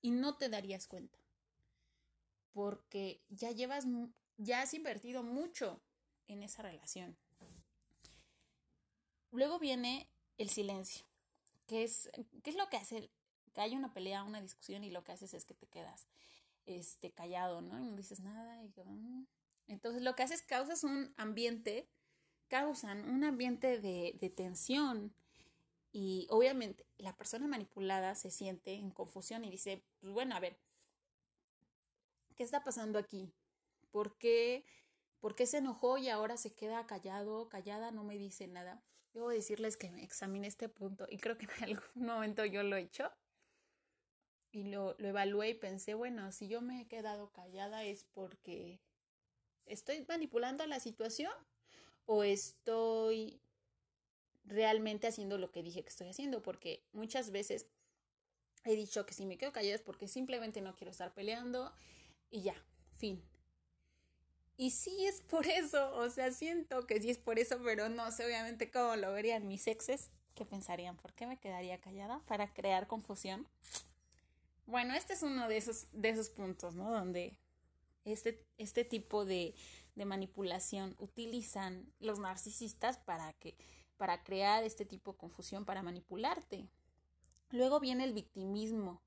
y 0.00 0.10
no 0.10 0.38
te 0.38 0.48
darías 0.48 0.86
cuenta. 0.86 1.18
Porque 2.54 3.20
ya 3.28 3.50
llevas, 3.50 3.84
ya 4.38 4.62
has 4.62 4.72
invertido 4.72 5.22
mucho 5.22 5.82
en 6.28 6.42
esa 6.42 6.62
relación. 6.62 7.14
Luego 9.32 9.58
viene 9.58 10.08
el 10.38 10.50
silencio, 10.50 11.04
que 11.66 11.84
es, 11.84 12.10
¿qué 12.42 12.50
es 12.50 12.56
lo 12.56 12.68
que 12.68 12.76
hace? 12.76 13.10
Que 13.54 13.60
hay 13.60 13.76
una 13.76 13.92
pelea, 13.92 14.24
una 14.24 14.40
discusión 14.40 14.84
y 14.84 14.90
lo 14.90 15.04
que 15.04 15.12
haces 15.12 15.34
es 15.34 15.44
que 15.44 15.54
te 15.54 15.66
quedas 15.66 16.06
este, 16.66 17.10
callado, 17.10 17.60
¿no? 17.60 17.80
Y 17.80 17.90
no 17.90 17.96
dices 17.96 18.20
nada. 18.20 18.62
Mm". 18.62 19.24
entonces 19.68 20.02
lo 20.02 20.14
que 20.14 20.22
haces 20.22 20.40
es 20.40 20.46
causas 20.46 20.84
un 20.84 21.12
ambiente 21.16 21.88
causan 22.48 23.08
un 23.08 23.22
ambiente 23.22 23.80
de, 23.80 24.16
de 24.20 24.28
tensión 24.28 25.14
y 25.92 26.26
obviamente 26.30 26.84
la 26.98 27.16
persona 27.16 27.46
manipulada 27.46 28.14
se 28.14 28.30
siente 28.30 28.74
en 28.74 28.90
confusión 28.90 29.44
y 29.44 29.50
dice, 29.50 29.82
pues 30.00 30.12
bueno, 30.12 30.34
a 30.34 30.40
ver, 30.40 30.56
¿qué 32.36 32.42
está 32.42 32.62
pasando 32.62 32.98
aquí? 32.98 33.32
¿Por 33.90 34.16
qué, 34.18 34.64
¿Por 35.20 35.34
qué 35.34 35.46
se 35.46 35.58
enojó 35.58 35.98
y 35.98 36.08
ahora 36.08 36.36
se 36.36 36.54
queda 36.54 36.86
callado, 36.86 37.48
callada, 37.48 37.90
no 37.90 38.04
me 38.04 38.16
dice 38.16 38.46
nada? 38.46 38.82
Debo 39.12 39.28
decirles 39.28 39.76
que 39.76 39.90
me 39.90 40.02
examine 40.02 40.46
este 40.46 40.68
punto 40.68 41.06
y 41.08 41.18
creo 41.18 41.36
que 41.36 41.46
en 41.58 41.64
algún 41.64 42.06
momento 42.06 42.44
yo 42.44 42.62
lo 42.62 42.76
he 42.76 42.82
hecho 42.82 43.12
y 44.50 44.64
lo, 44.64 44.96
lo 44.98 45.08
evalué 45.08 45.50
y 45.50 45.54
pensé, 45.54 45.94
bueno, 45.94 46.32
si 46.32 46.48
yo 46.48 46.60
me 46.62 46.80
he 46.80 46.88
quedado 46.88 47.30
callada 47.32 47.84
es 47.84 48.04
porque 48.04 48.80
estoy 49.66 50.04
manipulando 50.08 50.66
la 50.66 50.80
situación 50.80 51.32
o 52.06 52.24
estoy 52.24 53.40
realmente 54.44 55.06
haciendo 55.06 55.38
lo 55.38 55.52
que 55.52 55.62
dije 55.62 55.82
que 55.82 55.88
estoy 55.90 56.08
haciendo, 56.08 56.42
porque 56.42 56.82
muchas 56.92 57.30
veces 57.30 57.66
he 58.64 58.74
dicho 58.74 59.06
que 59.06 59.14
si 59.14 59.26
me 59.26 59.38
quedo 59.38 59.52
callada 59.52 59.76
es 59.76 59.82
porque 59.82 60.08
simplemente 60.08 60.60
no 60.60 60.74
quiero 60.74 60.90
estar 60.90 61.14
peleando 61.14 61.72
y 62.30 62.42
ya, 62.42 62.54
fin. 62.92 63.22
Y 64.60 64.72
sí 64.72 65.06
es 65.06 65.22
por 65.22 65.46
eso, 65.46 65.96
o 65.96 66.10
sea, 66.10 66.30
siento 66.32 66.86
que 66.86 67.00
sí 67.00 67.08
es 67.08 67.16
por 67.16 67.38
eso, 67.38 67.56
pero 67.64 67.88
no 67.88 68.12
sé 68.12 68.26
obviamente 68.26 68.70
cómo 68.70 68.94
lo 68.94 69.10
verían 69.10 69.48
mis 69.48 69.66
exes, 69.66 70.10
qué 70.34 70.44
pensarían, 70.44 70.98
¿por 70.98 71.14
qué 71.14 71.26
me 71.26 71.38
quedaría 71.38 71.80
callada 71.80 72.20
para 72.26 72.52
crear 72.52 72.86
confusión? 72.86 73.48
Bueno, 74.66 74.92
este 74.92 75.14
es 75.14 75.22
uno 75.22 75.48
de 75.48 75.56
esos, 75.56 75.86
de 75.92 76.10
esos 76.10 76.28
puntos, 76.28 76.74
¿no? 76.74 76.92
Donde 76.92 77.38
este, 78.04 78.44
este 78.58 78.84
tipo 78.84 79.24
de, 79.24 79.54
de 79.94 80.04
manipulación 80.04 80.94
utilizan 80.98 81.90
los 81.98 82.18
narcisistas 82.18 82.98
para 82.98 83.32
que 83.32 83.56
para 83.96 84.22
crear 84.22 84.62
este 84.62 84.84
tipo 84.84 85.12
de 85.12 85.18
confusión, 85.20 85.64
para 85.64 85.82
manipularte. 85.82 86.68
Luego 87.48 87.80
viene 87.80 88.04
el 88.04 88.12
victimismo, 88.12 89.00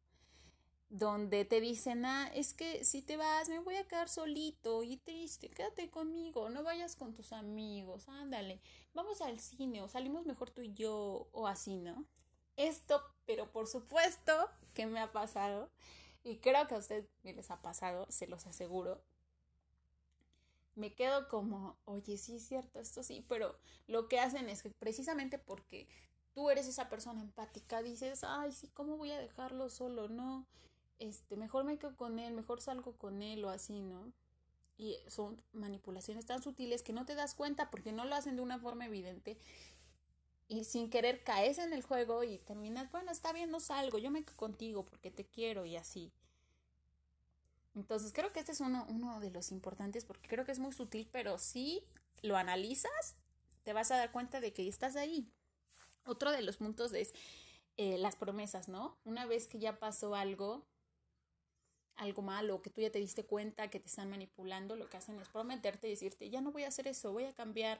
donde 0.94 1.44
te 1.44 1.60
dicen, 1.60 2.06
ah, 2.06 2.30
es 2.36 2.54
que 2.54 2.86
si 2.86 3.02
te 3.02 3.18
vas 3.18 3.50
me 3.50 3.58
voy 3.58 3.76
a 3.78 3.88
quedar 3.88 4.10
solito 4.10 4.84
y 4.84 4.98
triste, 4.98 5.50
quédate 5.50 5.90
conmigo, 5.90 6.52
no 6.52 6.62
vayas 6.62 6.96
con 6.96 7.16
tus 7.16 7.34
amigos, 7.34 8.08
ándale, 8.08 8.62
vamos 8.94 9.20
al 9.22 9.40
cine 9.40 9.82
o 9.82 9.88
salimos 9.88 10.28
mejor 10.28 10.52
tú 10.52 10.62
y 10.62 10.72
yo 10.74 11.28
o 11.32 11.48
así, 11.48 11.78
¿no? 11.78 12.06
Esto, 12.58 13.02
pero 13.26 13.52
por 13.52 13.66
supuesto 13.66 14.34
que 14.76 14.86
me 14.86 15.00
ha 15.00 15.12
pasado 15.12 15.72
y 16.24 16.38
creo 16.38 16.68
que 16.68 16.76
a 16.76 16.78
usted 16.78 17.08
les 17.24 17.50
ha 17.50 17.60
pasado, 17.64 18.06
se 18.12 18.28
los 18.28 18.46
aseguro. 18.46 19.02
Me 20.76 20.94
quedo 20.94 21.28
como, 21.28 21.76
oye, 21.86 22.20
sí 22.20 22.36
es 22.36 22.48
cierto, 22.48 22.80
esto 22.80 23.02
sí, 23.02 23.26
pero 23.28 23.58
lo 23.88 24.08
que 24.08 24.20
hacen 24.20 24.48
es 24.48 24.62
que 24.62 24.70
precisamente 24.70 25.40
porque 25.40 25.88
tú 26.34 26.52
eres 26.52 26.68
esa 26.68 26.88
persona 26.88 27.22
empática, 27.22 27.82
dices, 27.82 28.24
ay, 28.24 28.52
sí, 28.52 28.68
¿cómo 28.76 28.96
voy 28.98 29.10
a 29.10 29.18
dejarlo 29.18 29.72
solo? 29.72 30.08
No, 30.08 30.46
este, 31.00 31.36
mejor 31.36 31.66
me 31.66 31.78
quedo 31.78 31.96
con 31.96 32.20
él, 32.20 32.34
mejor 32.34 32.62
salgo 32.62 32.94
con 32.98 33.22
él 33.22 33.44
o 33.46 33.50
así, 33.50 33.82
¿no? 33.82 34.12
Y 34.78 34.98
son 35.08 35.42
manipulaciones 35.54 36.26
tan 36.26 36.42
sutiles 36.42 36.84
que 36.84 36.94
no 36.94 37.06
te 37.06 37.16
das 37.16 37.36
cuenta 37.36 37.70
porque 37.70 37.92
no 37.92 38.06
lo 38.06 38.16
hacen 38.16 38.36
de 38.36 38.42
una 38.42 38.60
forma 38.60 38.86
evidente 38.86 39.38
y 40.48 40.66
sin 40.66 40.90
querer 40.90 41.24
caes 41.24 41.58
en 41.58 41.74
el 41.74 41.82
juego 41.82 42.24
y 42.24 42.38
terminas, 42.40 42.92
bueno, 42.92 43.12
está 43.12 43.34
bien, 43.34 43.50
no 43.50 43.60
salgo, 43.60 43.98
yo 43.98 44.12
me 44.12 44.24
quedo 44.24 44.36
contigo 44.36 44.86
porque 44.86 45.12
te 45.12 45.26
quiero 45.26 45.66
y 45.66 45.78
así. 45.78 46.12
Entonces 47.76 48.12
creo 48.14 48.32
que 48.32 48.40
este 48.40 48.52
es 48.52 48.60
uno, 48.60 48.86
uno 48.90 49.20
de 49.20 49.32
los 49.32 49.52
importantes 49.52 50.06
porque 50.06 50.30
creo 50.30 50.46
que 50.46 50.52
es 50.52 50.60
muy 50.60 50.74
sutil, 50.74 51.10
pero 51.12 51.40
si 51.40 51.84
lo 52.22 52.38
analizas, 52.38 53.16
te 53.64 53.74
vas 53.74 53.92
a 53.92 53.98
dar 53.98 54.12
cuenta 54.12 54.42
de 54.42 54.54
que 54.54 54.68
estás 54.68 54.96
ahí. 54.96 55.28
Otro 56.06 56.32
de 56.32 56.42
los 56.42 56.58
puntos 56.58 56.94
es 56.94 57.14
eh, 57.78 57.98
las 57.98 58.16
promesas, 58.16 58.68
¿no? 58.68 58.98
Una 59.06 59.26
vez 59.26 59.48
que 59.48 59.58
ya 59.58 59.80
pasó 59.80 60.14
algo, 60.14 60.66
algo 61.96 62.22
malo, 62.22 62.62
que 62.62 62.70
tú 62.70 62.82
ya 62.82 62.92
te 62.92 63.00
diste 63.00 63.24
cuenta 63.24 63.70
que 63.70 63.80
te 63.80 63.88
están 63.88 64.10
manipulando, 64.10 64.76
lo 64.76 64.90
que 64.90 64.98
hacen 64.98 65.20
es 65.20 65.30
prometerte 65.30 65.88
y 65.88 65.92
decirte, 65.92 66.30
ya 66.30 66.42
no 66.42 66.52
voy 66.52 66.64
a 66.64 66.70
hacer 66.70 66.88
eso, 66.88 67.12
voy 67.12 67.26
a 67.26 67.34
cambiar, 67.34 67.80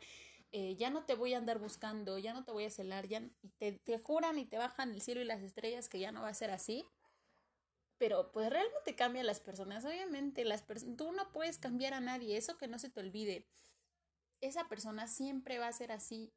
eh, 0.52 0.76
ya 0.76 0.90
no 0.90 1.06
te 1.06 1.16
voy 1.16 1.34
a 1.34 1.38
andar 1.40 1.60
buscando, 1.60 2.18
ya 2.20 2.34
no 2.34 2.44
te 2.44 2.52
voy 2.52 2.66
a 2.66 2.70
celar, 2.70 3.08
ya 3.08 3.22
y 3.42 3.50
te, 3.58 3.74
te 3.74 3.98
juran 4.00 4.38
y 4.38 4.46
te 4.46 4.58
bajan 4.58 4.92
el 4.92 5.02
cielo 5.02 5.22
y 5.22 5.26
las 5.26 5.42
estrellas 5.42 5.90
que 5.90 6.00
ya 6.00 6.12
no 6.12 6.22
va 6.22 6.30
a 6.30 6.34
ser 6.34 6.52
así. 6.52 6.86
Pero 7.98 8.32
pues 8.32 8.50
realmente 8.50 8.96
cambian 8.96 9.26
las 9.26 9.40
personas. 9.40 9.86
Obviamente, 9.86 10.44
las 10.46 10.62
personas, 10.62 10.98
tú 10.98 11.12
no 11.14 11.32
puedes 11.32 11.58
cambiar 11.58 11.94
a 11.94 12.02
nadie, 12.02 12.38
eso 12.38 12.58
que 12.58 12.68
no 12.68 12.78
se 12.80 12.90
te 12.90 13.00
olvide. 13.00 13.48
Esa 14.42 14.68
persona 14.68 15.08
siempre 15.08 15.58
va 15.58 15.68
a 15.68 15.74
ser 15.74 15.92
así, 15.92 16.34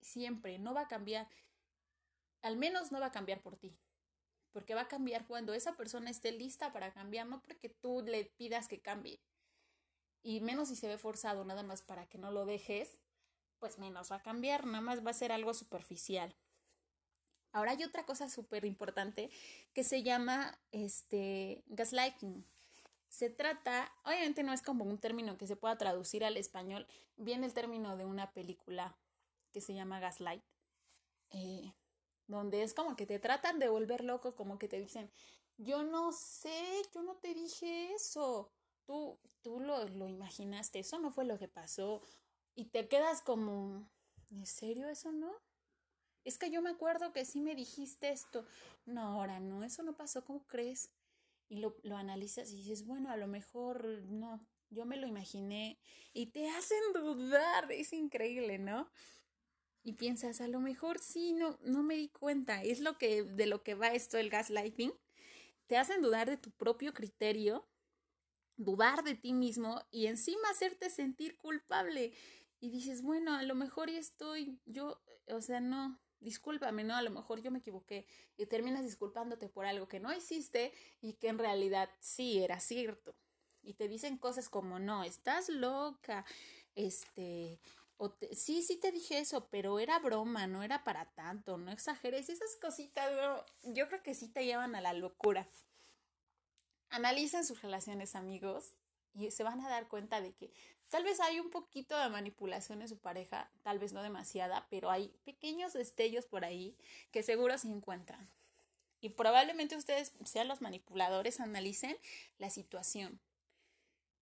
siempre, 0.00 0.58
no 0.58 0.74
va 0.74 0.82
a 0.82 0.88
cambiar. 0.88 1.28
Al 2.40 2.56
menos 2.56 2.92
no 2.92 3.00
va 3.00 3.06
a 3.06 3.12
cambiar 3.12 3.42
por 3.42 3.56
ti 3.56 3.76
porque 4.52 4.74
va 4.74 4.82
a 4.82 4.88
cambiar 4.88 5.26
cuando 5.26 5.54
esa 5.54 5.76
persona 5.76 6.10
esté 6.10 6.32
lista 6.32 6.72
para 6.72 6.92
cambiar, 6.92 7.26
no 7.26 7.42
porque 7.42 7.68
tú 7.68 8.02
le 8.06 8.24
pidas 8.24 8.68
que 8.68 8.80
cambie. 8.80 9.20
Y 10.22 10.40
menos 10.40 10.68
si 10.68 10.76
se 10.76 10.88
ve 10.88 10.98
forzado 10.98 11.44
nada 11.44 11.62
más 11.62 11.82
para 11.82 12.06
que 12.06 12.18
no 12.18 12.30
lo 12.30 12.46
dejes, 12.46 12.90
pues 13.58 13.78
menos 13.78 14.12
va 14.12 14.16
a 14.16 14.22
cambiar, 14.22 14.66
nada 14.66 14.80
más 14.80 15.04
va 15.04 15.10
a 15.10 15.14
ser 15.14 15.32
algo 15.32 15.54
superficial. 15.54 16.34
Ahora 17.52 17.72
hay 17.72 17.84
otra 17.84 18.06
cosa 18.06 18.28
súper 18.30 18.64
importante 18.64 19.30
que 19.74 19.84
se 19.84 20.02
llama 20.02 20.58
este 20.70 21.62
gaslighting. 21.66 22.44
Se 23.08 23.28
trata, 23.28 23.92
obviamente 24.04 24.42
no 24.42 24.54
es 24.54 24.62
como 24.62 24.84
un 24.84 24.98
término 24.98 25.36
que 25.36 25.46
se 25.46 25.56
pueda 25.56 25.76
traducir 25.76 26.24
al 26.24 26.38
español, 26.38 26.86
viene 27.16 27.46
el 27.46 27.52
término 27.52 27.96
de 27.96 28.06
una 28.06 28.32
película 28.32 28.96
que 29.52 29.60
se 29.60 29.74
llama 29.74 30.00
Gaslight. 30.00 30.42
Eh, 31.30 31.72
donde 32.38 32.62
es 32.62 32.74
como 32.74 32.96
que 32.96 33.06
te 33.06 33.18
tratan 33.18 33.58
de 33.58 33.68
volver 33.68 34.04
loco, 34.04 34.34
como 34.34 34.58
que 34.58 34.68
te 34.68 34.80
dicen, 34.80 35.10
yo 35.58 35.82
no 35.84 36.12
sé, 36.12 36.82
yo 36.94 37.02
no 37.02 37.16
te 37.16 37.34
dije 37.34 37.92
eso, 37.94 38.50
tú, 38.84 39.18
tú 39.42 39.60
lo, 39.60 39.88
lo 39.88 40.08
imaginaste, 40.08 40.80
eso 40.80 40.98
no 40.98 41.12
fue 41.12 41.24
lo 41.24 41.38
que 41.38 41.48
pasó, 41.48 42.02
y 42.54 42.66
te 42.66 42.88
quedas 42.88 43.22
como, 43.22 43.88
¿en 44.30 44.46
serio 44.46 44.88
eso 44.88 45.12
no? 45.12 45.32
Es 46.24 46.38
que 46.38 46.50
yo 46.50 46.62
me 46.62 46.70
acuerdo 46.70 47.12
que 47.12 47.24
sí 47.24 47.40
me 47.40 47.54
dijiste 47.54 48.10
esto. 48.10 48.46
No, 48.86 49.02
ahora 49.02 49.40
no, 49.40 49.64
eso 49.64 49.82
no 49.82 49.96
pasó, 49.96 50.24
¿cómo 50.24 50.46
crees? 50.46 50.90
Y 51.48 51.56
lo, 51.56 51.76
lo 51.82 51.96
analizas 51.96 52.50
y 52.50 52.56
dices, 52.56 52.86
bueno, 52.86 53.10
a 53.10 53.16
lo 53.16 53.26
mejor 53.26 53.84
no, 54.04 54.46
yo 54.70 54.84
me 54.86 54.96
lo 54.96 55.06
imaginé. 55.06 55.78
Y 56.12 56.26
te 56.26 56.48
hacen 56.50 56.78
dudar, 56.94 57.70
es 57.72 57.92
increíble, 57.92 58.58
¿no? 58.58 58.90
Y 59.84 59.94
piensas, 59.94 60.40
a 60.40 60.48
lo 60.48 60.60
mejor 60.60 61.00
sí, 61.00 61.32
no, 61.32 61.58
no 61.62 61.82
me 61.82 61.96
di 61.96 62.08
cuenta. 62.08 62.62
Es 62.62 62.80
lo 62.80 62.98
que, 62.98 63.24
de 63.24 63.46
lo 63.46 63.62
que 63.62 63.74
va 63.74 63.88
esto 63.88 64.18
el 64.18 64.30
gaslighting. 64.30 64.92
Te 65.66 65.76
hacen 65.76 66.02
dudar 66.02 66.28
de 66.28 66.36
tu 66.36 66.50
propio 66.50 66.94
criterio, 66.94 67.66
dudar 68.56 69.02
de 69.02 69.14
ti 69.14 69.32
mismo 69.32 69.82
y 69.90 70.06
encima 70.06 70.50
hacerte 70.50 70.90
sentir 70.90 71.36
culpable. 71.36 72.12
Y 72.60 72.70
dices, 72.70 73.02
bueno, 73.02 73.34
a 73.34 73.42
lo 73.42 73.56
mejor 73.56 73.90
ya 73.90 73.98
estoy, 73.98 74.60
yo, 74.66 75.00
o 75.28 75.40
sea, 75.40 75.60
no, 75.60 75.98
discúlpame, 76.20 76.84
no, 76.84 76.94
a 76.94 77.02
lo 77.02 77.10
mejor 77.10 77.42
yo 77.42 77.50
me 77.50 77.58
equivoqué. 77.58 78.06
Y 78.36 78.46
terminas 78.46 78.84
disculpándote 78.84 79.48
por 79.48 79.66
algo 79.66 79.88
que 79.88 79.98
no 79.98 80.14
hiciste 80.14 80.72
y 81.00 81.14
que 81.14 81.28
en 81.28 81.38
realidad 81.38 81.90
sí 81.98 82.38
era 82.42 82.60
cierto. 82.60 83.16
Y 83.62 83.74
te 83.74 83.88
dicen 83.88 84.16
cosas 84.18 84.48
como, 84.48 84.78
no, 84.78 85.02
estás 85.02 85.48
loca, 85.48 86.24
este, 86.74 87.60
sí, 88.32 88.62
sí 88.62 88.76
te 88.76 88.92
dije 88.92 89.18
eso, 89.18 89.48
pero 89.50 89.78
era 89.78 89.98
broma, 89.98 90.46
no 90.46 90.62
era 90.62 90.84
para 90.84 91.06
tanto, 91.12 91.58
no 91.58 91.70
exageres. 91.70 92.28
Esas 92.28 92.56
cositas, 92.60 93.10
yo 93.62 93.88
creo 93.88 94.02
que 94.02 94.14
sí 94.14 94.28
te 94.28 94.44
llevan 94.44 94.74
a 94.74 94.80
la 94.80 94.92
locura. 94.92 95.48
Analicen 96.90 97.44
sus 97.44 97.62
relaciones, 97.62 98.14
amigos, 98.14 98.74
y 99.14 99.30
se 99.30 99.44
van 99.44 99.60
a 99.60 99.68
dar 99.68 99.88
cuenta 99.88 100.20
de 100.20 100.32
que 100.34 100.52
tal 100.88 101.04
vez 101.04 101.20
hay 101.20 101.40
un 101.40 101.50
poquito 101.50 101.98
de 101.98 102.08
manipulación 102.08 102.82
en 102.82 102.88
su 102.88 102.98
pareja, 102.98 103.50
tal 103.62 103.78
vez 103.78 103.92
no 103.92 104.02
demasiada, 104.02 104.66
pero 104.70 104.90
hay 104.90 105.08
pequeños 105.24 105.72
destellos 105.72 106.26
por 106.26 106.44
ahí 106.44 106.76
que 107.10 107.22
seguro 107.22 107.56
se 107.58 107.68
encuentran. 107.68 108.28
Y 109.00 109.10
probablemente 109.10 109.76
ustedes 109.76 110.12
sean 110.24 110.48
los 110.48 110.60
manipuladores, 110.60 111.40
analicen 111.40 111.96
la 112.38 112.50
situación. 112.50 113.20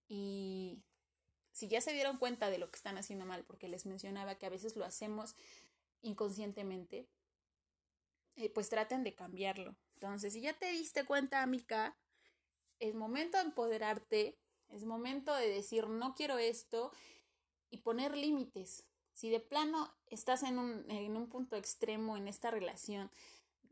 Y 0.09 0.83
si 1.53 1.69
ya 1.69 1.81
se 1.81 1.93
dieron 1.93 2.19
cuenta 2.19 2.51
de 2.51 2.59
lo 2.59 2.71
que 2.71 2.77
están 2.77 2.99
haciendo 2.99 3.27
mal, 3.27 3.45
porque 3.45 3.69
les 3.69 3.87
mencionaba 3.87 4.37
que 4.37 4.47
a 4.47 4.51
veces 4.51 4.77
lo 4.77 4.85
hacemos 4.85 5.35
inconscientemente, 6.03 7.09
eh, 8.37 8.51
pues 8.51 8.69
traten 8.69 9.05
de 9.05 9.15
cambiarlo. 9.15 9.77
Entonces, 9.95 10.33
si 10.33 10.41
ya 10.41 10.55
te 10.55 10.71
diste 10.71 11.05
cuenta, 11.05 11.43
Amica, 11.43 11.97
es 12.79 12.95
momento 12.95 13.39
de 13.39 13.45
empoderarte, 13.45 14.39
es 14.69 14.85
momento 14.85 15.35
de 15.35 15.49
decir 15.49 15.89
no 15.89 16.15
quiero 16.15 16.39
esto 16.39 16.93
y 17.69 17.79
poner 17.79 18.17
límites. 18.17 18.85
Si 19.13 19.29
de 19.29 19.41
plano 19.41 19.93
estás 20.07 20.43
en 20.43 20.59
un, 20.59 20.91
en 20.91 21.17
un 21.17 21.29
punto 21.29 21.57
extremo 21.57 22.17
en 22.17 22.29
esta 22.29 22.51
relación 22.51 23.11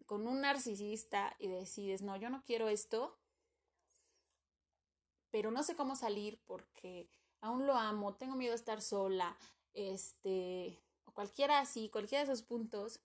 con 0.05 0.27
un 0.27 0.41
narcisista 0.41 1.37
y 1.38 1.49
decides 1.49 2.03
no, 2.03 2.17
yo 2.17 2.31
no 2.31 2.43
quiero 2.45 2.69
esto, 2.69 3.19
pero 5.31 5.51
no 5.51 5.62
sé 5.62 5.77
cómo 5.77 5.97
salir 5.97 6.41
porque 6.47 7.09
aún 7.40 7.66
lo 7.66 7.74
amo, 7.74 8.14
tengo 8.14 8.37
miedo 8.37 8.53
de 8.53 8.57
estar 8.57 8.83
sola, 8.83 9.37
este, 9.74 10.81
o 11.05 11.12
cualquiera 11.12 11.61
así, 11.61 11.88
cualquiera 11.88 12.24
de 12.24 12.33
esos 12.33 12.42
puntos, 12.42 13.01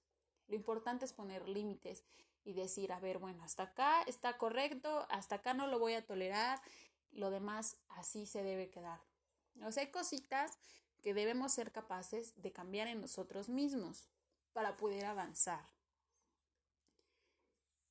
lo 0.48 0.56
importante 0.56 1.06
es 1.06 1.14
poner 1.14 1.48
límites 1.48 2.04
y 2.44 2.54
decir, 2.54 2.92
a 2.92 3.00
ver, 3.00 3.20
bueno, 3.20 3.44
hasta 3.44 3.64
acá 3.64 4.02
está 4.04 4.38
correcto, 4.38 5.06
hasta 5.10 5.36
acá 5.36 5.54
no 5.54 5.68
lo 5.68 5.80
voy 5.80 5.94
a 5.94 6.06
tolerar, 6.06 6.62
lo 7.12 7.30
demás 7.30 7.78
así 7.90 8.26
se 8.26 8.44
debe 8.44 8.70
quedar. 8.70 9.00
O 9.66 9.72
sea, 9.72 9.84
hay 9.84 9.92
cositas 9.92 10.58
que 11.02 11.14
debemos 11.14 11.54
ser 11.54 11.72
capaces 11.72 12.42
de 12.42 12.52
cambiar 12.52 12.88
en 12.88 13.02
nosotros 13.02 13.50
mismos 13.50 14.08
para 14.52 14.78
poder 14.78 15.06
avanzar. 15.06 15.70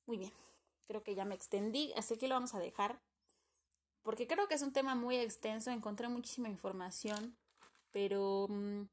Muy 0.05 0.17
bien, 0.17 0.33
creo 0.85 1.03
que 1.03 1.15
ya 1.15 1.25
me 1.25 1.35
extendí, 1.35 1.93
así 1.93 2.17
que 2.17 2.27
lo 2.27 2.35
vamos 2.35 2.53
a 2.53 2.59
dejar 2.59 2.99
porque 4.03 4.27
creo 4.27 4.47
que 4.47 4.55
es 4.55 4.61
un 4.61 4.73
tema 4.73 4.95
muy 4.95 5.17
extenso, 5.17 5.71
encontré 5.71 6.09
muchísima 6.09 6.49
información, 6.49 7.35
pero 7.91 8.47
mm, 8.49 8.83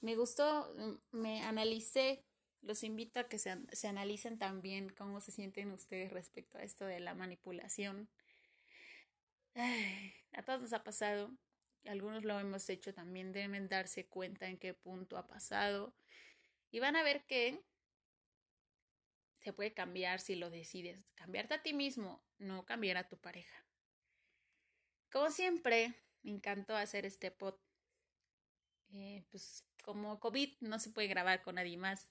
me 0.00 0.16
gustó, 0.16 0.74
mm, 0.76 1.16
me 1.16 1.42
analicé, 1.42 2.24
los 2.62 2.82
invito 2.82 3.20
a 3.20 3.28
que 3.28 3.38
se, 3.38 3.56
se 3.72 3.88
analicen 3.88 4.38
también 4.38 4.90
cómo 4.90 5.20
se 5.20 5.32
sienten 5.32 5.70
ustedes 5.72 6.12
respecto 6.12 6.58
a 6.58 6.62
esto 6.62 6.84
de 6.84 7.00
la 7.00 7.14
manipulación. 7.14 8.08
a 10.32 10.42
todos 10.42 10.62
nos 10.62 10.72
ha 10.72 10.84
pasado, 10.84 11.30
algunos 11.86 12.24
lo 12.24 12.38
hemos 12.38 12.68
hecho 12.68 12.92
también, 12.92 13.32
deben 13.32 13.68
darse 13.68 14.06
cuenta 14.06 14.48
en 14.48 14.58
qué 14.58 14.74
punto 14.74 15.16
ha 15.16 15.26
pasado 15.26 15.94
y 16.70 16.80
van 16.80 16.96
a 16.96 17.02
ver 17.02 17.24
que 17.24 17.62
se 19.40 19.52
puede 19.52 19.72
cambiar 19.72 20.20
si 20.20 20.34
lo 20.34 20.50
decides. 20.50 21.12
Cambiarte 21.14 21.54
a 21.54 21.62
ti 21.62 21.72
mismo, 21.72 22.22
no 22.38 22.66
cambiar 22.66 22.96
a 22.96 23.08
tu 23.08 23.16
pareja. 23.16 23.67
Como 25.10 25.30
siempre, 25.30 25.94
me 26.22 26.32
encantó 26.32 26.76
hacer 26.76 27.06
este 27.06 27.30
pod. 27.30 27.54
Eh, 28.90 29.24
pues 29.30 29.64
como 29.84 30.20
COVID 30.20 30.56
no 30.60 30.78
se 30.78 30.90
puede 30.90 31.08
grabar 31.08 31.42
con 31.42 31.56
nadie 31.56 31.76
más. 31.76 32.10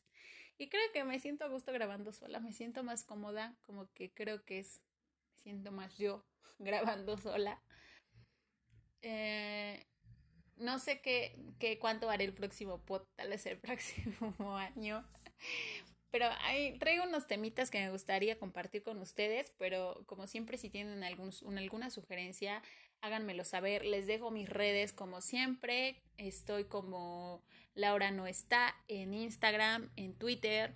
Y 0.58 0.70
creo 0.70 0.92
que 0.92 1.04
me 1.04 1.20
siento 1.20 1.46
a 1.46 1.50
gusto 1.50 1.72
grabando 1.72 2.12
sola, 2.12 2.40
me 2.40 2.54
siento 2.54 2.84
más 2.84 3.04
cómoda, 3.04 3.56
como 3.62 3.92
que 3.94 4.12
creo 4.12 4.44
que 4.44 4.60
es, 4.60 4.82
me 5.36 5.44
siento 5.44 5.72
más 5.72 5.98
yo 5.98 6.26
grabando 6.60 7.18
sola. 7.18 7.62
Eh, 9.04 9.86
no 10.56 10.80
sé 10.80 11.02
qué, 11.02 11.38
qué 11.60 11.78
cuánto 11.78 12.10
haré 12.10 12.26
el 12.26 12.34
próximo 12.34 12.84
pod, 12.84 13.04
tal 13.16 13.30
vez 13.30 13.46
el 13.46 13.60
próximo 13.60 14.58
año. 14.58 15.08
Pero 16.10 16.30
hay, 16.40 16.80
traigo 16.80 17.04
unos 17.04 17.28
temitas 17.28 17.70
que 17.70 17.80
me 17.80 17.92
gustaría 17.92 18.40
compartir 18.40 18.82
con 18.82 18.98
ustedes, 19.00 19.52
pero 19.58 20.04
como 20.08 20.26
siempre 20.26 20.58
si 20.58 20.70
tienen 20.70 21.04
algún, 21.04 21.32
alguna 21.58 21.92
sugerencia, 21.92 22.64
háganmelo 23.02 23.44
saber. 23.44 23.86
Les 23.86 24.08
dejo 24.08 24.32
mis 24.32 24.50
redes 24.50 24.94
como 24.94 25.22
siempre. 25.22 26.02
Estoy 26.18 26.66
como 26.66 27.44
Laura 27.74 28.12
no 28.12 28.28
está 28.28 28.76
en 28.88 29.14
Instagram, 29.14 29.92
en 29.96 30.16
Twitter 30.16 30.76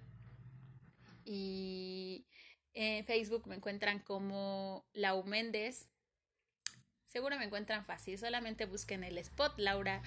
y 1.25 2.27
en 2.73 3.05
Facebook 3.05 3.47
me 3.47 3.55
encuentran 3.55 3.99
como 3.99 4.85
Lau 4.93 5.23
Méndez. 5.23 5.89
Seguro 7.05 7.37
me 7.37 7.45
encuentran 7.45 7.85
fácil, 7.85 8.17
solamente 8.17 8.65
busquen 8.65 9.03
el 9.03 9.17
spot 9.17 9.57
Laura 9.57 10.01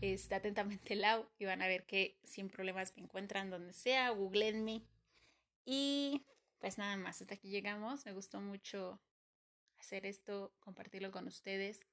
está 0.00 0.36
atentamente 0.36 0.94
Lau 0.96 1.26
y 1.38 1.44
van 1.44 1.62
a 1.62 1.66
ver 1.66 1.86
que 1.86 2.18
sin 2.22 2.48
problemas 2.48 2.96
me 2.96 3.02
encuentran 3.02 3.50
donde 3.50 3.72
sea, 3.72 4.10
googleenme. 4.10 4.82
Y 5.64 6.24
pues 6.58 6.78
nada 6.78 6.96
más, 6.96 7.20
hasta 7.20 7.34
aquí 7.34 7.48
llegamos. 7.48 8.04
Me 8.06 8.12
gustó 8.12 8.40
mucho 8.40 9.00
hacer 9.86 10.04
esto, 10.04 10.52
compartirlo 10.58 11.12
con 11.12 11.28
ustedes. 11.28 11.86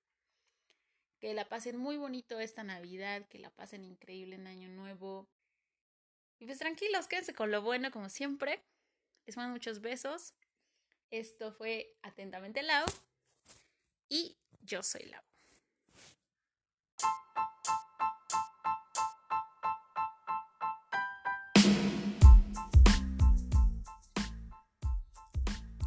Que 1.20 1.34
la 1.34 1.48
pasen 1.48 1.78
muy 1.78 1.96
bonito 1.96 2.40
esta 2.40 2.64
Navidad, 2.64 3.28
que 3.30 3.38
la 3.38 3.52
pasen 3.52 3.86
increíble 3.86 4.36
en 4.36 4.48
Año 4.48 4.68
Nuevo. 4.68 5.30
Y 6.40 6.46
pues 6.46 6.58
tranquilos, 6.58 7.08
quédense 7.08 7.36
con 7.36 7.52
lo 7.52 7.62
bueno 7.62 7.92
como 7.92 8.10
siempre. 8.10 8.64
Les 9.26 9.38
mando 9.38 9.54
muchos 9.54 9.80
besos. 9.80 10.34
Esto 11.12 11.54
fue 11.54 11.96
Atentamente 12.02 12.64
Lau. 12.64 12.86
Y 14.10 14.38
yo 14.62 14.82
soy 14.82 15.04
Lau. 15.04 15.22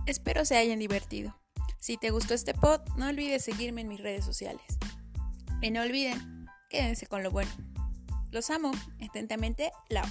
Espero 0.06 0.44
se 0.44 0.56
hayan 0.56 0.78
divertido. 0.78 1.36
Si 1.78 1.96
te 1.96 2.10
gustó 2.10 2.34
este 2.34 2.54
pod, 2.54 2.80
no 2.96 3.08
olvides 3.08 3.44
seguirme 3.44 3.80
en 3.80 3.88
mis 3.88 4.00
redes 4.00 4.24
sociales. 4.24 4.62
Y 5.62 5.70
no 5.70 5.82
olviden, 5.82 6.46
quédense 6.68 7.06
con 7.06 7.22
lo 7.22 7.30
bueno. 7.30 7.50
Los 8.30 8.50
amo. 8.50 8.72
Atentamente, 9.00 9.72
Lau. 9.88 10.06